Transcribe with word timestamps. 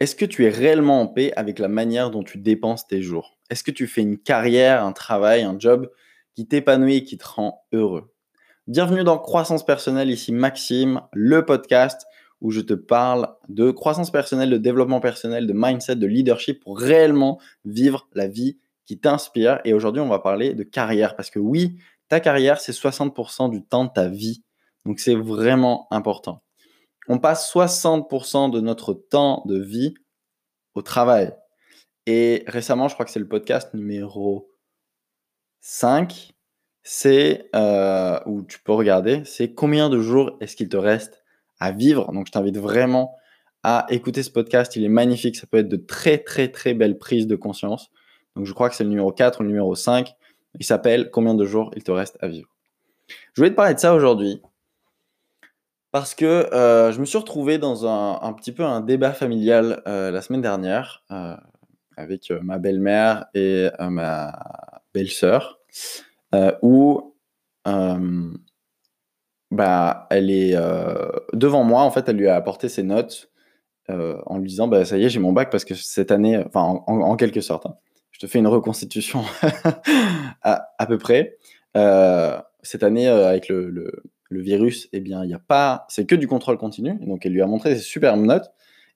Est-ce 0.00 0.16
que 0.16 0.24
tu 0.24 0.44
es 0.44 0.48
réellement 0.48 1.00
en 1.00 1.06
paix 1.06 1.32
avec 1.36 1.60
la 1.60 1.68
manière 1.68 2.10
dont 2.10 2.24
tu 2.24 2.38
dépenses 2.38 2.88
tes 2.88 3.00
jours? 3.00 3.38
Est-ce 3.48 3.62
que 3.62 3.70
tu 3.70 3.86
fais 3.86 4.00
une 4.02 4.18
carrière, 4.18 4.84
un 4.84 4.92
travail, 4.92 5.42
un 5.42 5.56
job 5.56 5.88
qui 6.34 6.48
t'épanouit 6.48 6.96
et 6.96 7.04
qui 7.04 7.16
te 7.16 7.24
rend 7.24 7.64
heureux? 7.72 8.12
Bienvenue 8.66 9.04
dans 9.04 9.18
Croissance 9.18 9.64
personnelle, 9.64 10.10
ici 10.10 10.32
Maxime, 10.32 11.02
le 11.12 11.44
podcast 11.44 12.08
où 12.40 12.50
je 12.50 12.60
te 12.60 12.74
parle 12.74 13.28
de 13.48 13.70
croissance 13.70 14.10
personnelle, 14.10 14.50
de 14.50 14.58
développement 14.58 14.98
personnel, 14.98 15.46
de 15.46 15.52
mindset, 15.54 15.94
de 15.94 16.06
leadership 16.08 16.60
pour 16.64 16.76
réellement 16.76 17.40
vivre 17.64 18.08
la 18.14 18.26
vie 18.26 18.58
qui 18.86 18.98
t'inspire. 18.98 19.60
Et 19.64 19.74
aujourd'hui, 19.74 20.02
on 20.02 20.08
va 20.08 20.18
parler 20.18 20.54
de 20.54 20.64
carrière 20.64 21.14
parce 21.14 21.30
que 21.30 21.38
oui, 21.38 21.76
ta 22.08 22.18
carrière, 22.18 22.60
c'est 22.60 22.72
60% 22.72 23.48
du 23.48 23.62
temps 23.62 23.84
de 23.84 23.92
ta 23.94 24.08
vie. 24.08 24.42
Donc 24.86 24.98
c'est 24.98 25.14
vraiment 25.14 25.86
important 25.92 26.43
on 27.08 27.18
passe 27.18 27.52
60% 27.52 28.50
de 28.50 28.60
notre 28.60 28.94
temps 28.94 29.42
de 29.46 29.58
vie 29.58 29.94
au 30.74 30.82
travail. 30.82 31.34
Et 32.06 32.44
récemment, 32.46 32.88
je 32.88 32.94
crois 32.94 33.06
que 33.06 33.12
c'est 33.12 33.18
le 33.18 33.28
podcast 33.28 33.72
numéro 33.74 34.50
5, 35.60 36.32
c'est, 36.82 37.48
euh, 37.54 38.20
où 38.26 38.42
tu 38.42 38.58
peux 38.62 38.72
regarder, 38.72 39.22
c'est 39.24 39.54
combien 39.54 39.88
de 39.88 40.00
jours 40.00 40.36
est-ce 40.40 40.56
qu'il 40.56 40.68
te 40.68 40.76
reste 40.76 41.24
à 41.58 41.72
vivre? 41.72 42.12
Donc 42.12 42.26
je 42.26 42.32
t'invite 42.32 42.58
vraiment 42.58 43.16
à 43.62 43.86
écouter 43.88 44.22
ce 44.22 44.30
podcast, 44.30 44.76
il 44.76 44.84
est 44.84 44.90
magnifique, 44.90 45.36
ça 45.36 45.46
peut 45.46 45.56
être 45.58 45.68
de 45.70 45.78
très 45.78 46.18
très 46.18 46.48
très 46.48 46.74
belles 46.74 46.98
prises 46.98 47.26
de 47.26 47.36
conscience. 47.36 47.90
Donc 48.36 48.44
je 48.44 48.52
crois 48.52 48.68
que 48.68 48.76
c'est 48.76 48.84
le 48.84 48.90
numéro 48.90 49.10
4 49.10 49.40
ou 49.40 49.42
le 49.44 49.48
numéro 49.48 49.74
5. 49.74 50.14
Il 50.58 50.64
s'appelle 50.66 51.10
Combien 51.10 51.34
de 51.34 51.46
jours 51.46 51.70
il 51.74 51.82
te 51.82 51.90
reste 51.90 52.18
à 52.20 52.28
vivre? 52.28 52.48
Je 53.08 53.40
voulais 53.40 53.50
te 53.50 53.56
parler 53.56 53.74
de 53.74 53.80
ça 53.80 53.94
aujourd'hui 53.94 54.42
parce 55.94 56.16
que 56.16 56.24
euh, 56.24 56.90
je 56.90 56.98
me 56.98 57.04
suis 57.04 57.18
retrouvé 57.18 57.58
dans 57.58 57.86
un, 57.86 58.32
petit 58.32 58.50
peu 58.50 58.64
un 58.64 58.80
débat 58.80 59.12
familial 59.12 59.80
euh, 59.86 60.10
la 60.10 60.22
semaine 60.22 60.40
dernière 60.40 61.04
euh, 61.12 61.36
avec 61.96 62.32
ma 62.42 62.58
belle-mère 62.58 63.26
et 63.32 63.68
ma 63.78 64.32
belle-sœur, 64.92 65.60
où 66.62 67.14
bah, 69.52 70.08
elle 70.10 70.32
est 70.32 70.56
devant 71.32 71.62
moi, 71.62 71.82
en 71.82 71.92
fait, 71.92 72.08
elle 72.08 72.16
lui 72.16 72.26
a 72.26 72.34
apporté 72.34 72.68
ses 72.68 72.82
notes 72.82 73.30
en 73.88 74.38
lui 74.38 74.48
disant 74.48 74.66
bah, 74.66 74.84
Ça 74.84 74.98
y 74.98 75.04
est, 75.04 75.08
j'ai 75.10 75.20
mon 75.20 75.32
bac 75.32 75.48
parce 75.48 75.64
que 75.64 75.76
cette 75.76 76.10
année, 76.10 76.42
enfin, 76.44 76.82
en, 76.88 77.14
quelque 77.14 77.40
sorte, 77.40 77.66
hein, 77.66 77.76
je 78.10 78.18
te 78.18 78.26
fais 78.26 78.40
une 78.40 78.48
reconstitution 78.48 79.22
à, 80.42 80.70
à, 80.76 80.86
peu 80.86 80.98
près. 80.98 81.36
cette 82.64 82.82
année, 82.82 83.06
avec 83.06 83.48
le 83.48 83.70
le 83.70 84.02
virus, 84.40 84.88
eh 84.92 85.00
bien, 85.00 85.24
il 85.24 85.28
n'y 85.28 85.34
a 85.34 85.38
pas, 85.38 85.86
c'est 85.88 86.06
que 86.06 86.14
du 86.14 86.26
contrôle 86.26 86.58
continu. 86.58 86.98
donc, 87.00 87.26
elle 87.26 87.32
lui 87.32 87.42
a 87.42 87.46
montré 87.46 87.74
ses 87.76 87.82
superbes 87.82 88.24
notes. 88.24 88.50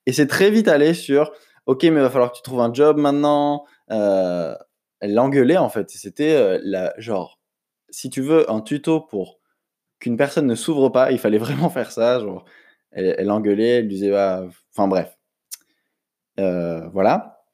Et 0.06 0.12
c'est 0.12 0.26
très 0.26 0.50
vite 0.50 0.68
allé 0.68 0.94
sur, 0.94 1.32
OK, 1.66 1.82
mais 1.84 1.88
il 1.88 1.94
va 1.94 2.10
falloir 2.10 2.32
que 2.32 2.36
tu 2.36 2.42
trouves 2.42 2.60
un 2.60 2.72
job 2.72 2.96
maintenant. 2.96 3.64
Euh, 3.90 4.54
elle 5.00 5.14
l'engueulait, 5.14 5.58
en 5.58 5.68
fait. 5.68 5.90
C'était 5.90 6.34
euh, 6.34 6.58
la, 6.62 6.94
genre, 6.98 7.38
si 7.90 8.10
tu 8.10 8.22
veux 8.22 8.50
un 8.50 8.60
tuto 8.60 9.00
pour 9.00 9.40
qu'une 10.00 10.16
personne 10.16 10.46
ne 10.46 10.54
s'ouvre 10.54 10.88
pas, 10.88 11.12
il 11.12 11.18
fallait 11.18 11.38
vraiment 11.38 11.68
faire 11.70 11.92
ça. 11.92 12.20
Genre, 12.20 12.44
elle, 12.90 13.14
elle 13.18 13.30
engueulait, 13.30 13.78
elle 13.80 13.88
disait, 13.88 14.10
bah, 14.10 14.46
enfin 14.72 14.88
bref. 14.88 15.18
Euh, 16.40 16.88
voilà. 16.88 17.44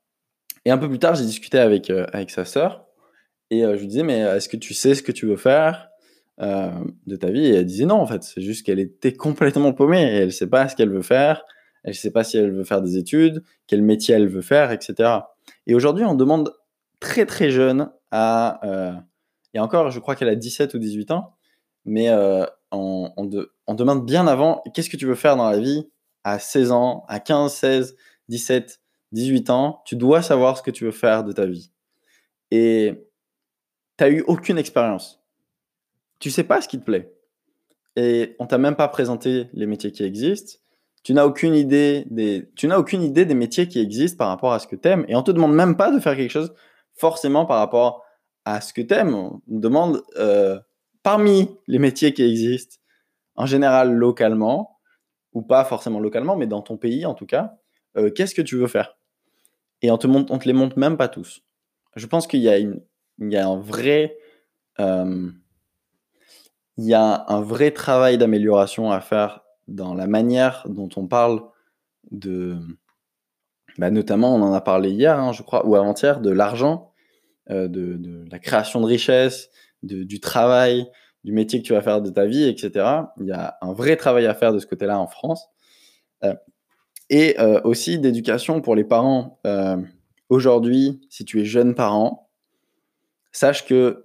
Et 0.65 0.71
un 0.71 0.79
peu 0.79 0.89
plus 0.89 0.99
tard, 0.99 1.15
j'ai 1.15 1.25
discuté 1.25 1.59
avec, 1.59 1.91
avec 1.91 2.31
sa 2.31 2.45
sœur. 2.45 2.87
Et 3.51 3.61
je 3.61 3.81
lui 3.81 3.87
disais, 3.87 4.03
mais 4.03 4.21
est-ce 4.21 4.49
que 4.49 4.57
tu 4.57 4.75
sais 4.75 4.95
ce 4.95 5.03
que 5.03 5.13
tu 5.13 5.27
veux 5.27 5.37
faire? 5.37 5.91
Euh, 6.41 6.73
de 7.07 7.15
ta 7.15 7.31
vie. 7.31 7.47
Et 7.47 7.55
elle 7.55 7.65
disait 7.65 7.87
non, 7.87 8.01
en 8.01 8.07
fait, 8.07 8.25
c'est 8.25 8.41
juste 8.41 8.67
qu'elle 8.67 8.81
était 8.81 9.13
complètement 9.13 9.73
paumée 9.73 10.03
et 10.03 10.17
elle 10.17 10.33
sait 10.33 10.49
pas 10.49 10.69
ce 10.69 10.75
qu'elle 10.75 10.91
veut 10.91 11.03
faire. 11.03 11.45
Elle 11.85 11.95
sait 11.95 12.11
pas 12.11 12.25
si 12.25 12.39
elle 12.39 12.51
veut 12.51 12.65
faire 12.65 12.83
des 12.83 12.97
études, 12.97 13.45
quel 13.67 13.83
métier 13.83 14.15
elle 14.15 14.27
veut 14.27 14.43
faire, 14.43 14.73
etc. 14.73 15.11
Et 15.67 15.75
aujourd'hui, 15.75 16.05
on 16.05 16.15
demande 16.15 16.53
très 16.99 17.27
très 17.27 17.51
jeune 17.51 17.91
à. 18.11 18.61
Euh, 18.67 18.93
et 19.53 19.61
encore, 19.61 19.91
je 19.91 20.01
crois 20.01 20.17
qu'elle 20.17 20.29
a 20.29 20.35
17 20.35 20.75
ou 20.75 20.79
18 20.79 21.13
ans, 21.13 21.37
mais 21.85 22.09
euh, 22.09 22.45
on, 22.73 23.13
on, 23.17 23.75
demande 23.75 24.05
bien 24.05 24.27
avant 24.27 24.63
qu'est-ce 24.75 24.91
que 24.91 24.97
tu 24.97 25.07
veux 25.07 25.15
faire 25.15 25.37
dans 25.37 25.49
la 25.49 25.59
vie 25.59 25.89
à 26.25 26.41
16 26.41 26.73
ans, 26.73 27.05
à 27.07 27.21
15, 27.21 27.53
16, 27.53 27.97
17, 28.29 28.81
18 29.13 29.51
ans? 29.51 29.83
Tu 29.87 29.95
dois 29.95 30.23
savoir 30.23 30.59
ce 30.59 30.63
que 30.63 30.73
tu 30.73 30.85
veux 30.85 30.91
faire 30.91 31.23
de 31.23 31.31
ta 31.31 31.47
vie. 31.47 31.71
Et 32.51 33.09
tu 33.99 34.05
eu 34.07 34.25
aucune 34.27 34.59
expérience 34.59 35.24
tu 36.25 36.31
sais 36.31 36.45
pas 36.45 36.63
ce 36.63 36.69
qui 36.69 36.79
te 36.79 36.85
plaît. 36.85 37.13
Et 37.97 38.35
on 38.39 38.47
t'a 38.47 38.57
même 38.57 38.77
pas 38.77 38.89
présenté 38.89 39.51
les 39.53 39.67
métiers 39.67 39.93
qui 39.93 40.05
existent. 40.05 40.59
Tu 41.03 41.13
n'as 41.13 41.27
aucune 41.27 41.55
idée 41.55 42.07
des, 42.11 42.51
tu 42.57 42.67
n'as 42.67 42.79
aucune 42.79 43.03
idée 43.03 43.27
des 43.27 43.35
métiers 43.35 43.69
qui 43.69 43.79
existent 43.79 44.17
par 44.17 44.29
rapport 44.29 44.55
à 44.55 44.59
ce 44.59 44.67
que 44.67 44.75
tu 44.75 44.89
aimes. 44.89 45.05
Et 45.07 45.17
on 45.17 45.23
te 45.23 45.31
demande 45.31 45.55
même 45.55 45.77
pas 45.77 45.91
de 45.91 46.01
faire 46.01 46.17
quelque 46.17 46.31
chose 46.31 46.55
forcément 46.95 47.45
par 47.45 47.59
rapport 47.59 48.07
à 48.47 48.63
ce 48.63 48.73
que 48.73 48.81
tu 48.81 48.95
aimes. 48.95 49.15
On 49.15 49.43
demande 49.49 50.03
euh, 50.17 50.59
parmi 51.03 51.51
les 51.67 51.79
métiers 51.79 52.15
qui 52.15 52.23
existent, 52.23 52.77
en 53.35 53.45
général 53.45 53.93
localement, 53.93 54.79
ou 55.35 55.43
pas 55.43 55.63
forcément 55.67 56.01
localement, 56.01 56.37
mais 56.37 56.47
dans 56.47 56.63
ton 56.63 56.79
pays 56.79 57.05
en 57.05 57.13
tout 57.13 57.27
cas, 57.27 57.59
euh, 57.99 58.11
qu'est-ce 58.11 58.35
que 58.35 58.41
tu 58.41 58.57
veux 58.57 58.67
faire? 58.67 58.97
Et 59.83 59.91
on 59.91 59.99
te, 59.99 60.07
montre, 60.07 60.33
on 60.33 60.39
te 60.39 60.47
les 60.47 60.55
montre 60.55 60.79
même 60.79 60.97
pas 60.97 61.09
tous. 61.09 61.43
Je 61.97 62.07
pense 62.07 62.27
qu'il 62.27 62.41
y 62.41 62.49
a, 62.49 62.57
une, 62.57 62.81
il 63.19 63.31
y 63.31 63.37
a 63.37 63.47
un 63.47 63.61
vrai... 63.61 64.17
Euh, 64.81 65.31
il 66.77 66.85
y 66.85 66.95
a 66.95 67.25
un 67.29 67.41
vrai 67.41 67.71
travail 67.71 68.19
d'amélioration 68.19 68.91
à 68.91 69.01
faire 69.01 69.43
dans 69.69 69.95
la 69.95 70.07
manière 70.07 70.67
dont 70.69 70.89
on 70.97 71.07
parle 71.07 71.43
de, 72.11 72.59
bah, 73.79 73.91
notamment, 73.91 74.35
on 74.35 74.43
en 74.43 74.53
a 74.53 74.61
parlé 74.61 74.91
hier, 74.91 75.19
hein, 75.19 75.33
je 75.33 75.43
crois, 75.43 75.67
ou 75.67 75.75
avant-hier, 75.77 76.21
de 76.21 76.31
l'argent, 76.31 76.93
euh, 77.51 77.69
de, 77.69 78.25
la 78.31 78.39
création 78.39 78.81
de 78.81 78.87
richesse, 78.87 79.51
du 79.83 80.19
travail, 80.19 80.89
du 81.25 81.33
métier 81.33 81.61
que 81.61 81.67
tu 81.67 81.75
vas 81.75 81.83
faire 81.83 82.01
de 82.01 82.11
ta 82.11 82.25
vie, 82.25 82.45
etc. 82.45 82.87
Il 83.21 83.27
y 83.27 83.33
a 83.33 83.59
un 83.61 83.73
vrai 83.73 83.97
travail 83.97 84.27
à 84.27 84.35
faire 84.35 84.53
de 84.53 84.59
ce 84.59 84.67
côté-là 84.67 84.99
en 84.99 85.07
France. 85.07 85.47
Euh, 86.23 86.35
et 87.11 87.39
euh, 87.39 87.61
aussi 87.65 87.99
d'éducation 87.99 88.63
pour 88.63 88.75
les 88.75 88.85
parents. 88.85 89.41
Aujourd'hui, 90.31 91.07
si 91.11 91.27
tu 91.27 91.41
es 91.43 91.45
jeune 91.45 91.75
parent, 91.75 92.31
sache 93.31 93.67
que 93.67 94.04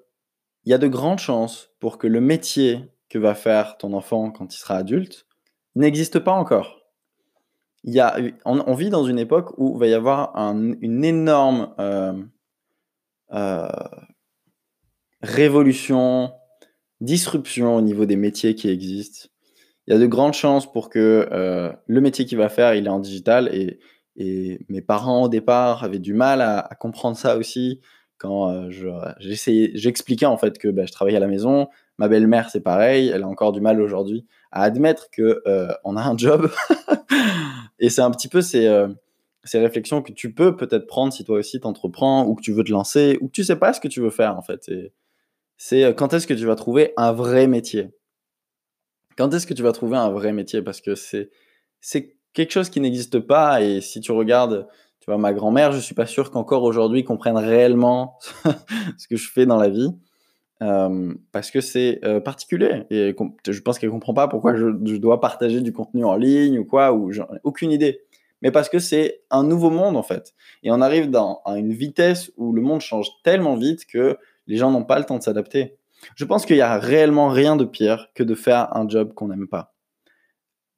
il 0.69 0.71
y 0.71 0.75
a 0.75 0.77
de 0.77 0.87
grandes 0.87 1.17
chances 1.17 1.71
pour 1.79 1.97
que 1.97 2.05
le 2.05 2.21
métier 2.21 2.91
que 3.09 3.17
va 3.17 3.33
faire 3.33 3.79
ton 3.79 3.91
enfant 3.93 4.29
quand 4.29 4.53
il 4.53 4.57
sera 4.59 4.75
adulte 4.75 5.25
n'existe 5.73 6.19
pas 6.19 6.31
encore. 6.31 6.83
On, 8.45 8.75
vit 8.75 8.91
dans 8.91 9.03
une 9.03 9.17
époque 9.17 9.57
où 9.57 9.73
il 9.73 9.79
va 9.79 9.87
y 9.87 9.95
avoir 9.95 10.31
une 10.37 11.03
énorme 11.03 11.73
euh, 11.79 12.13
euh, 13.33 13.67
révolution, 15.23 16.33
disruption 17.01 17.75
au 17.75 17.81
niveau 17.81 18.05
des 18.05 18.15
métiers 18.15 18.53
qui 18.53 18.69
existent. 18.69 19.27
Il 19.87 19.93
y 19.93 19.95
a 19.95 19.99
de 19.99 20.05
grandes 20.05 20.35
chances 20.35 20.71
pour 20.71 20.91
que 20.91 21.27
euh, 21.31 21.73
le 21.87 21.99
métier 21.99 22.25
qu'il 22.25 22.37
va 22.37 22.47
faire, 22.49 22.75
il 22.75 22.85
est 22.85 22.91
en 22.91 22.99
digital. 22.99 23.49
Et, 23.55 23.79
mes 24.67 24.81
parents, 24.81 25.23
au 25.23 25.29
départ, 25.29 25.83
avaient 25.83 25.97
du 25.97 26.13
mal 26.13 26.41
à 26.41 26.75
comprendre 26.77 27.15
ça 27.15 27.37
aussi 27.37 27.79
quand 28.19 28.51
euh, 28.51 28.69
j'expliquais 29.19 30.27
en 30.27 30.37
fait 30.37 30.59
que 30.59 30.67
bah, 30.67 30.85
je 30.85 30.91
travaillais 30.91 31.17
à 31.17 31.21
la 31.21 31.27
maison. 31.27 31.69
Ma 31.97 32.07
belle-mère, 32.07 32.49
c'est 32.49 32.61
pareil, 32.61 33.09
elle 33.09 33.23
a 33.23 33.27
encore 33.27 33.51
du 33.51 33.61
mal 33.61 33.81
aujourd'hui 33.81 34.27
à 34.51 34.63
admettre 34.63 35.09
que 35.09 35.41
euh, 35.47 35.69
on 35.83 35.97
a 35.97 36.03
un 36.03 36.17
job. 36.17 36.51
et 37.79 37.89
c'est 37.89 38.01
un 38.01 38.11
petit 38.11 38.27
peu 38.27 38.41
ces, 38.41 38.67
euh, 38.67 38.89
ces, 39.43 39.59
réflexions 39.59 40.01
que 40.01 40.11
tu 40.11 40.33
peux 40.33 40.55
peut-être 40.55 40.85
prendre 40.85 41.11
si 41.11 41.23
toi 41.23 41.39
aussi 41.39 41.59
t'entreprends 41.59 42.25
ou 42.25 42.35
que 42.35 42.41
tu 42.41 42.51
veux 42.51 42.63
te 42.63 42.71
lancer 42.71 43.17
ou 43.21 43.27
que 43.27 43.33
tu 43.33 43.43
sais 43.43 43.55
pas 43.55 43.73
ce 43.73 43.79
que 43.79 43.87
tu 43.87 44.01
veux 44.01 44.11
faire 44.11 44.37
en 44.37 44.41
fait. 44.41 44.69
C'est 45.57 45.95
quand 45.95 46.13
est-ce 46.13 46.27
que 46.27 46.33
tu 46.33 46.45
vas 46.45 46.55
trouver 46.55 46.93
un 46.97 47.11
vrai 47.11 47.47
métier? 47.47 47.89
Quand 49.17 49.33
est-ce 49.33 49.47
que 49.47 49.53
tu 49.53 49.63
vas 49.63 49.73
trouver 49.73 49.97
un 49.97 50.09
vrai 50.09 50.31
métier? 50.31 50.61
Parce 50.61 50.79
que 50.81 50.95
c'est 50.95 52.17
quelque 52.33 52.51
chose 52.51 52.69
qui 52.69 52.79
n'existe 52.79 53.19
pas 53.19 53.61
et 53.61 53.81
si 53.81 53.99
tu 54.01 54.11
regardes 54.11 54.67
ma 55.17 55.33
grand-mère, 55.33 55.71
je 55.71 55.79
suis 55.79 55.95
pas 55.95 56.05
sûr 56.05 56.31
qu'encore 56.31 56.63
aujourd'hui 56.63 57.03
comprenne 57.03 57.37
réellement 57.37 58.17
ce 58.97 59.07
que 59.07 59.15
je 59.15 59.29
fais 59.29 59.45
dans 59.45 59.57
la 59.57 59.69
vie. 59.69 59.89
Euh, 60.61 61.13
parce 61.31 61.51
que 61.51 61.61
c'est 61.61 62.01
euh, 62.03 62.19
particulier 62.19 62.83
et 62.89 63.15
je 63.47 63.61
pense 63.61 63.79
qu'elle 63.79 63.91
comprend 63.91 64.13
pas 64.13 64.27
pourquoi 64.27 64.57
je, 64.57 64.97
dois 64.97 65.21
partager 65.21 65.61
du 65.61 65.71
contenu 65.71 66.03
en 66.03 66.17
ligne 66.17 66.59
ou 66.59 66.65
quoi 66.65 66.91
ou 66.91 67.13
j'en 67.13 67.23
ai 67.33 67.39
aucune 67.45 67.71
idée. 67.71 68.01
Mais 68.41 68.51
parce 68.51 68.67
que 68.67 68.77
c'est 68.77 69.21
un 69.31 69.43
nouveau 69.43 69.69
monde 69.69 69.95
en 69.95 70.03
fait. 70.03 70.33
Et 70.63 70.71
on 70.71 70.81
arrive 70.81 71.09
dans, 71.09 71.41
à 71.45 71.57
une 71.57 71.71
vitesse 71.71 72.31
où 72.35 72.51
le 72.51 72.61
monde 72.61 72.81
change 72.81 73.07
tellement 73.23 73.55
vite 73.55 73.85
que 73.85 74.17
les 74.47 74.57
gens 74.57 74.69
n'ont 74.69 74.83
pas 74.83 74.99
le 74.99 75.05
temps 75.05 75.17
de 75.17 75.23
s'adapter. 75.23 75.77
Je 76.15 76.25
pense 76.25 76.45
qu'il 76.45 76.57
y 76.57 76.61
a 76.61 76.77
réellement 76.77 77.29
rien 77.29 77.55
de 77.55 77.65
pire 77.65 78.09
que 78.13 78.23
de 78.23 78.35
faire 78.35 78.75
un 78.75 78.87
job 78.87 79.13
qu'on 79.13 79.29
n'aime 79.29 79.47
pas 79.47 79.73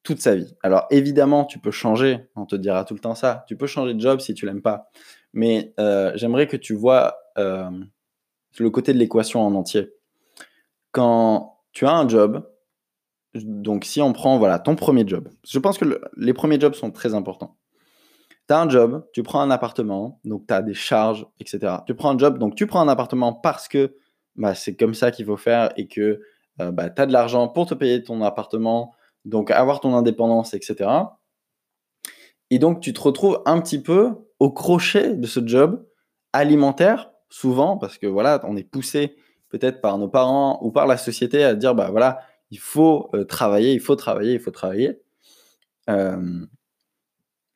toute 0.04 0.20
sa 0.20 0.36
vie. 0.36 0.56
Alors 0.64 0.88
évidemment, 0.90 1.46
tu 1.46 1.60
peux 1.60 1.72
changer, 1.72 2.20
on 2.36 2.46
te 2.46 2.56
dira 2.56 2.86
tout 2.86 2.94
le 2.94 3.00
temps 3.00 3.16
ça, 3.16 3.46
tu 3.48 3.56
peux 3.56 3.68
changer 3.68 3.94
de 3.94 4.00
job 4.00 4.20
si 4.20 4.34
tu 4.34 4.46
l'aimes 4.46 4.62
pas. 4.62 4.90
Mais 5.34 5.74
euh, 5.80 6.12
j'aimerais 6.16 6.48
que 6.48 6.58
tu 6.58 6.74
vois 6.74 7.18
euh, 7.38 7.70
le 8.58 8.70
côté 8.70 8.94
de 8.94 8.98
l'équation 8.98 9.42
en 9.42 9.54
entier. 9.56 9.94
Quand 10.92 11.60
tu 11.72 11.86
as 11.86 11.94
un 11.94 12.08
job, 12.08 12.48
donc 13.36 13.86
si 13.86 14.02
on 14.02 14.12
prend 14.12 14.38
voilà 14.38 14.60
ton 14.60 14.76
premier 14.76 15.08
job, 15.08 15.30
je 15.48 15.60
pense 15.60 15.78
que 15.78 16.02
les 16.18 16.34
premiers 16.34 16.60
jobs 16.60 16.74
sont 16.74 16.92
très 16.92 17.14
importants. 17.14 17.58
Tu 18.48 18.54
as 18.54 18.60
un 18.60 18.70
job, 18.70 19.08
tu 19.14 19.24
prends 19.24 19.42
un 19.42 19.52
appartement, 19.52 20.20
donc 20.26 20.48
tu 20.48 20.54
as 20.54 20.62
des 20.62 20.74
charges, 20.74 21.26
etc. 21.40 21.76
Tu 21.86 21.96
prends 21.96 22.10
un 22.10 22.18
job, 22.18 22.38
donc 22.40 22.56
tu 22.56 22.68
prends 22.68 22.82
un 22.82 22.90
appartement 22.90 23.34
parce 23.34 23.68
que 23.68 23.96
bah, 24.36 24.56
c'est 24.56 24.76
comme 24.76 24.94
ça 24.94 25.12
qu'il 25.12 25.26
faut 25.26 25.38
faire 25.38 25.72
et 25.78 25.88
que 25.88 26.22
euh, 26.60 26.72
bah, 26.72 26.90
tu 26.90 27.02
as 27.02 27.06
de 27.06 27.14
l'argent 27.14 27.48
pour 27.48 27.68
te 27.68 27.74
payer 27.74 28.04
ton 28.04 28.22
appartement, 28.22 28.94
donc 29.26 29.52
avoir 29.52 29.80
ton 29.80 29.96
indépendance, 29.96 30.54
etc. 30.54 30.90
Et 32.50 32.60
donc 32.60 32.82
tu 32.82 32.94
te 32.94 33.02
retrouves 33.02 33.42
un 33.46 33.62
petit 33.62 33.82
peu 33.82 34.12
au 34.40 34.52
crochet 34.52 35.16
de 35.16 35.28
ce 35.28 35.46
job 35.46 35.86
alimentaire, 36.34 37.12
souvent, 37.30 37.78
parce 37.78 37.98
que 37.98 38.08
voilà, 38.08 38.42
on 38.44 38.58
est 38.58 38.70
poussé 38.70 39.16
peut-être 39.50 39.82
par 39.82 39.98
nos 39.98 40.08
parents 40.08 40.60
ou 40.62 40.72
par 40.72 40.88
la 40.88 40.98
société 40.98 41.44
à 41.44 41.56
dire, 41.56 41.76
bah 41.76 41.90
voilà, 41.92 42.22
il 42.52 42.60
faut 42.60 43.10
euh, 43.14 43.24
travailler, 43.24 43.74
il 43.74 43.80
faut 43.80 43.96
travailler, 43.96 44.34
il 44.34 44.40
faut 44.40 44.52
travailler. 44.52 45.02
Euh, 45.90 46.46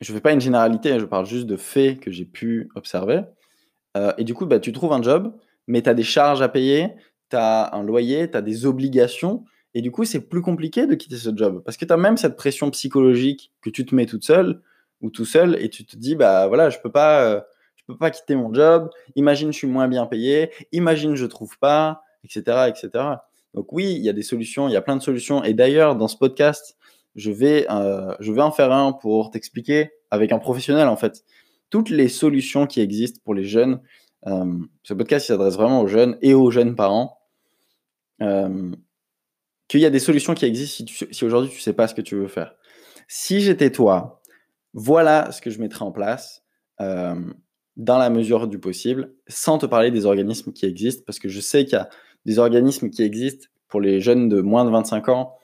je 0.01 0.11
ne 0.11 0.17
fais 0.17 0.21
pas 0.21 0.33
une 0.33 0.41
généralité, 0.41 0.99
je 0.99 1.05
parle 1.05 1.25
juste 1.25 1.45
de 1.45 1.57
faits 1.57 1.99
que 1.99 2.11
j'ai 2.11 2.25
pu 2.25 2.69
observer. 2.75 3.21
et 4.17 4.25
du 4.25 4.33
coup, 4.33 4.45
bah, 4.45 4.59
tu 4.59 4.73
trouves 4.73 4.91
un 4.91 5.01
job, 5.01 5.33
mais 5.67 5.81
tu 5.81 5.89
as 5.89 5.93
des 5.93 6.03
charges 6.03 6.41
à 6.41 6.49
payer, 6.49 6.89
tu 7.29 7.37
as 7.37 7.73
un 7.73 7.83
loyer, 7.83 8.29
tu 8.29 8.37
as 8.37 8.41
des 8.41 8.65
obligations. 8.65 9.45
Et 9.75 9.81
du 9.81 9.91
coup, 9.91 10.05
c'est 10.05 10.21
plus 10.21 10.41
compliqué 10.41 10.87
de 10.87 10.95
quitter 10.95 11.17
ce 11.17 11.29
job. 11.35 11.61
Parce 11.63 11.77
que 11.77 11.85
tu 11.85 11.93
as 11.93 11.97
même 11.97 12.17
cette 12.17 12.35
pression 12.35 12.71
psychologique 12.71 13.51
que 13.61 13.69
tu 13.69 13.85
te 13.85 13.93
mets 13.93 14.07
toute 14.07 14.23
seule 14.23 14.61
ou 15.01 15.11
tout 15.11 15.25
seul 15.25 15.61
et 15.61 15.69
tu 15.69 15.85
te 15.85 15.95
dis, 15.95 16.15
bah 16.15 16.47
voilà, 16.47 16.69
je 16.69 16.79
peux 16.79 16.91
pas, 16.91 17.25
euh, 17.25 17.41
je 17.75 17.83
peux 17.85 17.97
pas 17.97 18.09
quitter 18.09 18.35
mon 18.35 18.53
job. 18.53 18.89
Imagine, 19.15 19.51
je 19.51 19.57
suis 19.57 19.67
moins 19.67 19.87
bien 19.87 20.07
payé. 20.07 20.49
Imagine, 20.71 21.15
je 21.15 21.25
trouve 21.25 21.59
pas, 21.59 22.01
etc., 22.23 22.69
etc. 22.69 23.03
Donc 23.53 23.71
oui, 23.71 23.93
il 23.93 24.01
y 24.01 24.09
a 24.09 24.13
des 24.13 24.23
solutions, 24.23 24.67
il 24.67 24.71
y 24.71 24.77
a 24.77 24.81
plein 24.81 24.95
de 24.95 25.03
solutions. 25.03 25.43
Et 25.43 25.53
d'ailleurs, 25.53 25.95
dans 25.95 26.07
ce 26.07 26.17
podcast, 26.17 26.77
je 27.15 27.31
vais, 27.31 27.67
euh, 27.69 28.15
je 28.19 28.31
vais 28.31 28.41
en 28.41 28.51
faire 28.51 28.71
un 28.71 28.93
pour 28.93 29.29
t'expliquer 29.29 29.91
avec 30.09 30.31
un 30.31 30.39
professionnel, 30.39 30.87
en 30.87 30.95
fait, 30.95 31.23
toutes 31.69 31.89
les 31.89 32.07
solutions 32.07 32.65
qui 32.65 32.79
existent 32.79 33.19
pour 33.23 33.33
les 33.33 33.43
jeunes 33.43 33.81
euh, 34.27 34.57
ce 34.83 34.93
podcast 34.93 35.27
s'adresse 35.27 35.55
vraiment 35.55 35.81
aux 35.81 35.87
jeunes 35.87 36.17
et 36.21 36.33
aux 36.33 36.49
jeunes 36.49 36.75
parents. 36.75 37.19
Qu'il 39.67 39.79
y 39.79 39.85
a 39.85 39.89
des 39.89 39.99
solutions 39.99 40.33
qui 40.33 40.45
existent 40.45 40.85
si, 41.11 41.25
aujourd'hui 41.25 41.49
tu 41.49 41.57
ne 41.57 41.61
sais 41.61 41.73
pas 41.73 41.87
ce 41.87 41.95
que 41.95 42.01
tu 42.01 42.15
veux 42.15 42.27
faire. 42.27 42.55
Si 43.07 43.41
j'étais 43.41 43.71
toi, 43.71 44.21
voilà 44.73 45.31
ce 45.31 45.41
que 45.41 45.49
je 45.49 45.59
mettrais 45.59 45.83
en 45.83 45.91
place 45.91 46.43
euh, 46.81 47.15
dans 47.75 47.97
la 47.97 48.09
mesure 48.09 48.47
du 48.47 48.59
possible, 48.59 49.13
sans 49.27 49.57
te 49.57 49.65
parler 49.65 49.91
des 49.91 50.05
organismes 50.05 50.53
qui 50.53 50.65
existent, 50.65 51.03
parce 51.05 51.19
que 51.19 51.29
je 51.29 51.39
sais 51.39 51.65
qu'il 51.65 51.73
y 51.73 51.81
a 51.81 51.89
des 52.25 52.39
organismes 52.39 52.89
qui 52.89 53.03
existent 53.03 53.47
pour 53.67 53.81
les 53.81 53.99
jeunes 54.01 54.29
de 54.29 54.41
moins 54.41 54.65
de 54.65 54.69
25 54.69 55.09
ans, 55.09 55.35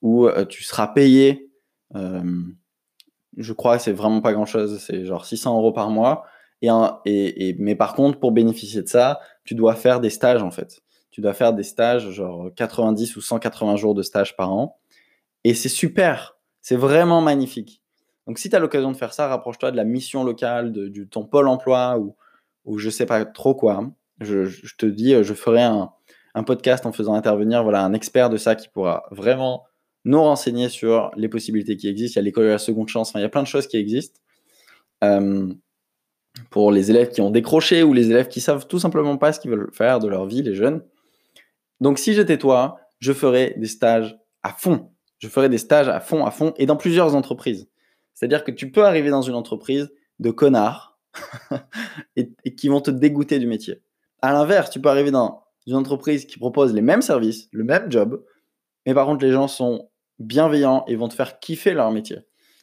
où 0.00 0.28
tu 0.48 0.62
seras 0.62 0.88
payé, 0.88 1.50
je 1.94 3.52
crois 3.52 3.76
que 3.76 3.82
c'est 3.82 3.92
vraiment 3.92 4.20
pas 4.20 4.32
grand-chose, 4.32 4.78
c'est 4.78 5.04
genre 5.04 5.24
600 5.24 5.56
euros 5.56 5.72
par 5.72 5.90
mois, 5.90 6.24
et, 6.62 7.56
mais 7.58 7.74
par 7.74 7.94
contre, 7.94 8.20
pour 8.20 8.32
bénéficier 8.32 8.82
de 8.82 8.88
ça, 8.88 9.20
tu 9.44 9.54
dois 9.54 9.74
faire 9.74 10.00
des 10.00 10.10
stages 10.10 10.42
en 10.42 10.50
fait. 10.50 10.81
Tu 11.12 11.20
dois 11.20 11.34
faire 11.34 11.52
des 11.52 11.62
stages, 11.62 12.10
genre 12.10 12.50
90 12.56 13.16
ou 13.16 13.20
180 13.20 13.76
jours 13.76 13.94
de 13.94 14.02
stage 14.02 14.36
par 14.36 14.50
an. 14.52 14.80
Et 15.44 15.54
c'est 15.54 15.68
super. 15.68 16.38
C'est 16.60 16.76
vraiment 16.76 17.20
magnifique. 17.20 17.82
Donc 18.26 18.38
si 18.38 18.48
tu 18.48 18.56
as 18.56 18.58
l'occasion 18.58 18.90
de 18.90 18.96
faire 18.96 19.12
ça, 19.12 19.28
rapproche-toi 19.28 19.70
de 19.70 19.76
la 19.76 19.84
mission 19.84 20.24
locale, 20.24 20.72
de, 20.72 21.04
ton 21.04 21.24
pôle 21.24 21.48
emploi 21.48 21.98
ou, 21.98 22.16
ou 22.64 22.78
je 22.78 22.90
sais 22.90 23.06
pas 23.06 23.24
trop 23.24 23.54
quoi. 23.54 23.90
Je, 24.20 24.46
te 24.76 24.86
dis, 24.86 25.14
je 25.22 25.34
ferai 25.34 25.62
un, 25.62 25.92
podcast 26.46 26.86
en 26.86 26.92
faisant 26.92 27.14
intervenir 27.14 27.62
voilà, 27.62 27.84
un 27.84 27.92
expert 27.92 28.30
de 28.30 28.36
ça 28.36 28.54
qui 28.54 28.68
pourra 28.68 29.04
vraiment 29.10 29.64
nous 30.04 30.22
renseigner 30.22 30.68
sur 30.68 31.10
les 31.16 31.28
possibilités 31.28 31.76
qui 31.76 31.88
existent. 31.88 32.18
Il 32.18 32.22
y 32.22 32.24
a 32.24 32.24
l'école 32.24 32.44
de 32.44 32.50
la 32.50 32.58
seconde 32.58 32.88
chance, 32.88 33.12
il 33.14 33.20
y 33.20 33.24
a 33.24 33.28
plein 33.28 33.42
de 33.42 33.48
choses 33.48 33.66
qui 33.66 33.76
existent. 33.76 34.20
Euh, 35.04 35.52
pour 36.50 36.70
les 36.70 36.90
élèves 36.90 37.10
qui 37.10 37.20
ont 37.20 37.30
décroché 37.30 37.82
ou 37.82 37.92
les 37.92 38.10
élèves 38.10 38.28
qui 38.28 38.40
savent 38.40 38.66
tout 38.66 38.78
simplement 38.78 39.18
pas 39.18 39.32
ce 39.32 39.40
qu'ils 39.40 39.50
veulent 39.50 39.70
faire 39.72 39.98
de 39.98 40.08
leur 40.08 40.26
vie, 40.26 40.42
les 40.42 40.54
jeunes. 40.54 40.82
Donc 41.82 41.98
si 41.98 42.14
j'étais 42.14 42.38
toi, 42.38 42.78
je 43.00 43.12
ferais 43.12 43.54
des 43.56 43.66
stages 43.66 44.16
à 44.44 44.52
fond. 44.52 44.92
Je 45.18 45.28
ferais 45.28 45.48
des 45.48 45.58
stages 45.58 45.88
à 45.88 45.98
fond, 45.98 46.24
à 46.24 46.30
fond, 46.30 46.54
et 46.56 46.64
dans 46.64 46.76
plusieurs 46.76 47.16
entreprises. 47.16 47.68
C'est-à-dire 48.14 48.44
que 48.44 48.52
tu 48.52 48.70
peux 48.70 48.84
arriver 48.84 49.10
dans 49.10 49.22
une 49.22 49.34
entreprise 49.34 49.92
de 50.20 50.30
connards 50.30 50.96
et, 52.16 52.30
qui 52.54 52.68
vont 52.68 52.80
te 52.80 52.92
dégoûter 52.92 53.40
du 53.40 53.48
métier. 53.48 53.82
À 54.20 54.32
l'inverse, 54.32 54.70
tu 54.70 54.80
peux 54.80 54.90
arriver 54.90 55.10
dans 55.10 55.42
une 55.66 55.74
entreprise 55.74 56.24
qui 56.24 56.38
propose 56.38 56.72
les 56.72 56.82
mêmes 56.82 57.02
services, 57.02 57.48
le 57.50 57.64
même 57.64 57.90
job, 57.90 58.24
mais 58.86 58.94
par 58.94 59.06
contre 59.06 59.24
les 59.24 59.32
gens 59.32 59.48
sont 59.48 59.90
bienveillants 60.20 60.84
et 60.86 60.94
vont 60.94 61.08
te 61.08 61.14
faire 61.14 61.40
kiffer 61.40 61.74
leur 61.74 61.90
métier. 61.90 62.18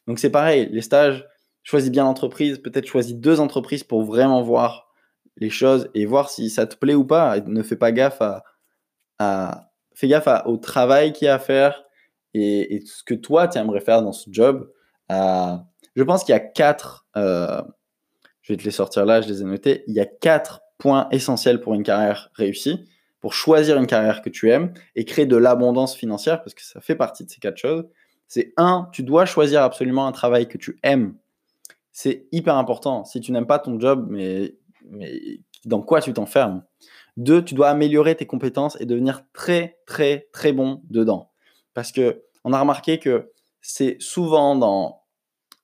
Donc 0.07 0.19
c'est 0.19 0.29
pareil, 0.29 0.69
les 0.71 0.81
stages, 0.81 1.27
choisis 1.63 1.91
bien 1.91 2.05
l'entreprise, 2.05 2.57
peut-être 2.59 2.87
choisis 2.87 3.15
deux 3.15 3.41
entreprises 3.41 3.83
pour 3.83 4.03
vraiment 4.03 4.41
voir 4.41 4.93
les 5.35 5.49
choses 5.49 5.89
et 5.93 6.05
voir 6.05 6.29
si 6.29 6.49
ça 6.49 6.65
te 6.65 6.77
plaît 6.77 6.95
ou 6.95 7.03
pas. 7.03 7.37
ne 7.41 7.63
fais 7.63 7.75
pas 7.75 7.91
gaffe 7.91 8.21
à, 8.21 8.43
fais 9.95 10.07
gaffe 10.07 10.27
au 10.45 10.57
travail 10.57 11.13
qu'il 11.13 11.25
y 11.25 11.29
a 11.29 11.35
à 11.35 11.39
faire 11.39 11.83
et, 12.33 12.81
ce 12.85 13.03
que 13.03 13.13
toi 13.13 13.47
tu 13.47 13.57
aimerais 13.57 13.81
faire 13.81 14.01
dans 14.01 14.11
ce 14.11 14.29
job. 14.31 14.71
je 15.09 16.03
pense 16.03 16.23
qu'il 16.23 16.33
y 16.33 16.35
a 16.35 16.39
quatre, 16.39 17.05
euh, 17.17 17.61
je 18.41 18.53
vais 18.53 18.57
te 18.57 18.63
les 18.63 18.71
sortir 18.71 19.05
là, 19.05 19.21
je 19.21 19.27
les 19.27 19.41
ai 19.41 19.45
notés. 19.45 19.83
Il 19.87 19.93
y 19.93 19.99
a 19.99 20.05
quatre 20.05 20.61
points 20.77 21.07
essentiels 21.11 21.59
pour 21.59 21.73
une 21.73 21.83
carrière 21.83 22.29
réussie, 22.33 22.85
pour 23.19 23.33
choisir 23.33 23.77
une 23.77 23.87
carrière 23.87 24.21
que 24.21 24.29
tu 24.29 24.49
aimes 24.49 24.73
et 24.95 25.05
créer 25.05 25.25
de 25.25 25.35
l'abondance 25.35 25.95
financière, 25.95 26.41
parce 26.41 26.53
que 26.53 26.63
ça 26.63 26.79
fait 26.79 26.95
partie 26.95 27.25
de 27.25 27.29
ces 27.29 27.39
quatre 27.39 27.57
choses. 27.57 27.85
C'est 28.27 28.53
un, 28.57 28.87
tu 28.93 29.03
dois 29.03 29.25
choisir 29.25 29.63
absolument 29.63 30.07
un 30.07 30.11
travail 30.11 30.47
que 30.47 30.57
tu 30.57 30.79
aimes 30.83 31.15
c'est 32.01 32.27
hyper 32.31 32.55
important. 32.55 33.03
Si 33.03 33.19
tu 33.19 33.33
n'aimes 33.33 33.45
pas 33.45 33.59
ton 33.59 33.77
job, 33.77 34.07
mais, 34.09 34.55
mais 34.89 35.41
dans 35.65 35.81
quoi 35.81 36.01
tu 36.01 36.13
t'enfermes 36.13 36.63
Deux, 37.17 37.43
tu 37.43 37.55
dois 37.55 37.69
améliorer 37.69 38.15
tes 38.15 38.25
compétences 38.25 38.79
et 38.79 38.85
devenir 38.85 39.23
très, 39.33 39.79
très, 39.85 40.27
très 40.31 40.53
bon 40.53 40.81
dedans. 40.89 41.31
Parce 41.73 41.91
que 41.91 42.23
on 42.43 42.53
a 42.53 42.59
remarqué 42.59 42.99
que 42.99 43.31
c'est 43.61 43.97
souvent 43.99 44.55
dans, 44.55 45.03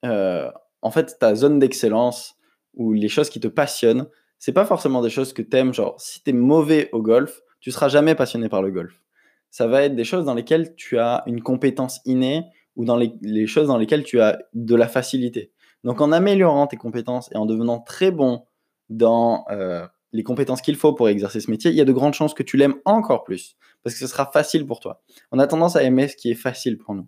euh, 0.03 0.51
en 0.81 0.91
fait, 0.91 1.17
ta 1.19 1.35
zone 1.35 1.59
d'excellence 1.59 2.35
ou 2.73 2.93
les 2.93 3.07
choses 3.07 3.29
qui 3.29 3.39
te 3.39 3.47
passionnent, 3.47 4.07
c'est 4.37 4.51
pas 4.51 4.65
forcément 4.65 5.01
des 5.01 5.09
choses 5.09 5.33
que 5.33 5.41
tu 5.41 5.55
aimes. 5.57 5.73
Genre, 5.73 5.99
si 5.99 6.21
tu 6.21 6.31
es 6.31 6.33
mauvais 6.33 6.89
au 6.91 7.01
golf, 7.01 7.41
tu 7.61 7.71
seras 7.71 7.87
jamais 7.87 8.15
passionné 8.15 8.49
par 8.49 8.61
le 8.61 8.71
golf. 8.71 9.01
Ça 9.49 9.67
va 9.67 9.83
être 9.83 9.95
des 9.95 10.03
choses 10.03 10.25
dans 10.25 10.33
lesquelles 10.33 10.75
tu 10.75 10.99
as 10.99 11.23
une 11.25 11.41
compétence 11.41 12.01
innée 12.05 12.43
ou 12.75 12.83
dans 12.83 12.97
les 12.97 13.47
choses 13.47 13.67
dans 13.67 13.77
lesquelles 13.77 14.03
tu 14.03 14.19
as 14.19 14.37
de 14.53 14.75
la 14.75 14.89
facilité. 14.89 15.53
Donc 15.85 16.01
en 16.01 16.11
améliorant 16.11 16.67
tes 16.67 16.77
compétences 16.77 17.31
et 17.31 17.37
en 17.37 17.45
devenant 17.45 17.79
très 17.79 18.11
bon 18.11 18.43
dans 18.89 19.45
euh, 19.49 19.85
les 20.11 20.23
compétences 20.23 20.61
qu'il 20.61 20.75
faut 20.75 20.93
pour 20.93 21.09
exercer 21.09 21.39
ce 21.39 21.49
métier, 21.51 21.71
il 21.71 21.77
y 21.77 21.81
a 21.81 21.85
de 21.85 21.91
grandes 21.91 22.13
chances 22.13 22.33
que 22.33 22.43
tu 22.43 22.57
l'aimes 22.57 22.75
encore 22.85 23.23
plus, 23.23 23.57
parce 23.83 23.93
que 23.95 23.99
ce 23.99 24.07
sera 24.07 24.25
facile 24.25 24.65
pour 24.65 24.79
toi. 24.79 25.01
On 25.31 25.39
a 25.39 25.47
tendance 25.47 25.75
à 25.75 25.83
aimer 25.83 26.07
ce 26.07 26.15
qui 26.15 26.31
est 26.31 26.35
facile 26.35 26.77
pour 26.77 26.95
nous. 26.95 27.07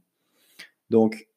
Donc, 0.90 1.28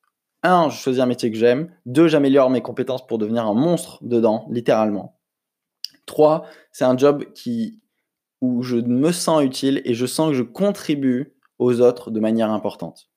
un, 0.42 0.70
je 0.70 0.76
choisis 0.76 1.02
un 1.02 1.06
métier 1.06 1.30
que 1.30 1.36
j'aime. 1.36 1.70
Deux, 1.86 2.08
j'améliore 2.08 2.50
mes 2.50 2.62
compétences 2.62 3.06
pour 3.06 3.18
devenir 3.18 3.46
un 3.46 3.54
monstre 3.54 3.98
dedans, 4.02 4.46
littéralement. 4.50 5.18
Trois, 6.06 6.46
c'est 6.72 6.84
un 6.84 6.96
job 6.96 7.24
qui, 7.34 7.78
où 8.40 8.62
je 8.62 8.76
me 8.76 9.12
sens 9.12 9.42
utile 9.42 9.82
et 9.84 9.94
je 9.94 10.06
sens 10.06 10.30
que 10.30 10.34
je 10.34 10.42
contribue 10.42 11.34
aux 11.58 11.80
autres 11.80 12.10
de 12.10 12.20
manière 12.20 12.50
importante. 12.50 13.10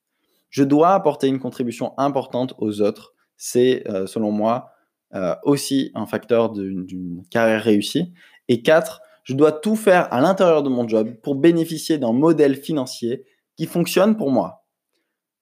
Je 0.50 0.62
dois 0.62 0.90
apporter 0.90 1.26
une 1.26 1.40
contribution 1.40 1.94
importante 1.98 2.54
aux 2.58 2.82
autres 2.82 3.14
c'est, 3.36 3.86
euh, 3.88 4.06
selon 4.06 4.30
moi, 4.30 4.70
euh, 5.14 5.34
aussi 5.42 5.90
un 5.94 6.06
facteur 6.06 6.50
d'une 6.50 7.22
carrière 7.30 7.62
réussie. 7.62 8.12
Et 8.48 8.62
quatre, 8.62 9.00
je 9.22 9.34
dois 9.34 9.52
tout 9.52 9.76
faire 9.76 10.12
à 10.12 10.20
l'intérieur 10.20 10.62
de 10.62 10.68
mon 10.68 10.86
job 10.86 11.14
pour 11.22 11.34
bénéficier 11.34 11.98
d'un 11.98 12.12
modèle 12.12 12.56
financier 12.56 13.24
qui 13.56 13.66
fonctionne 13.66 14.16
pour 14.16 14.30
moi. 14.30 14.64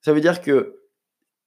Ça 0.01 0.13
veut 0.13 0.21
dire 0.21 0.41
que 0.41 0.77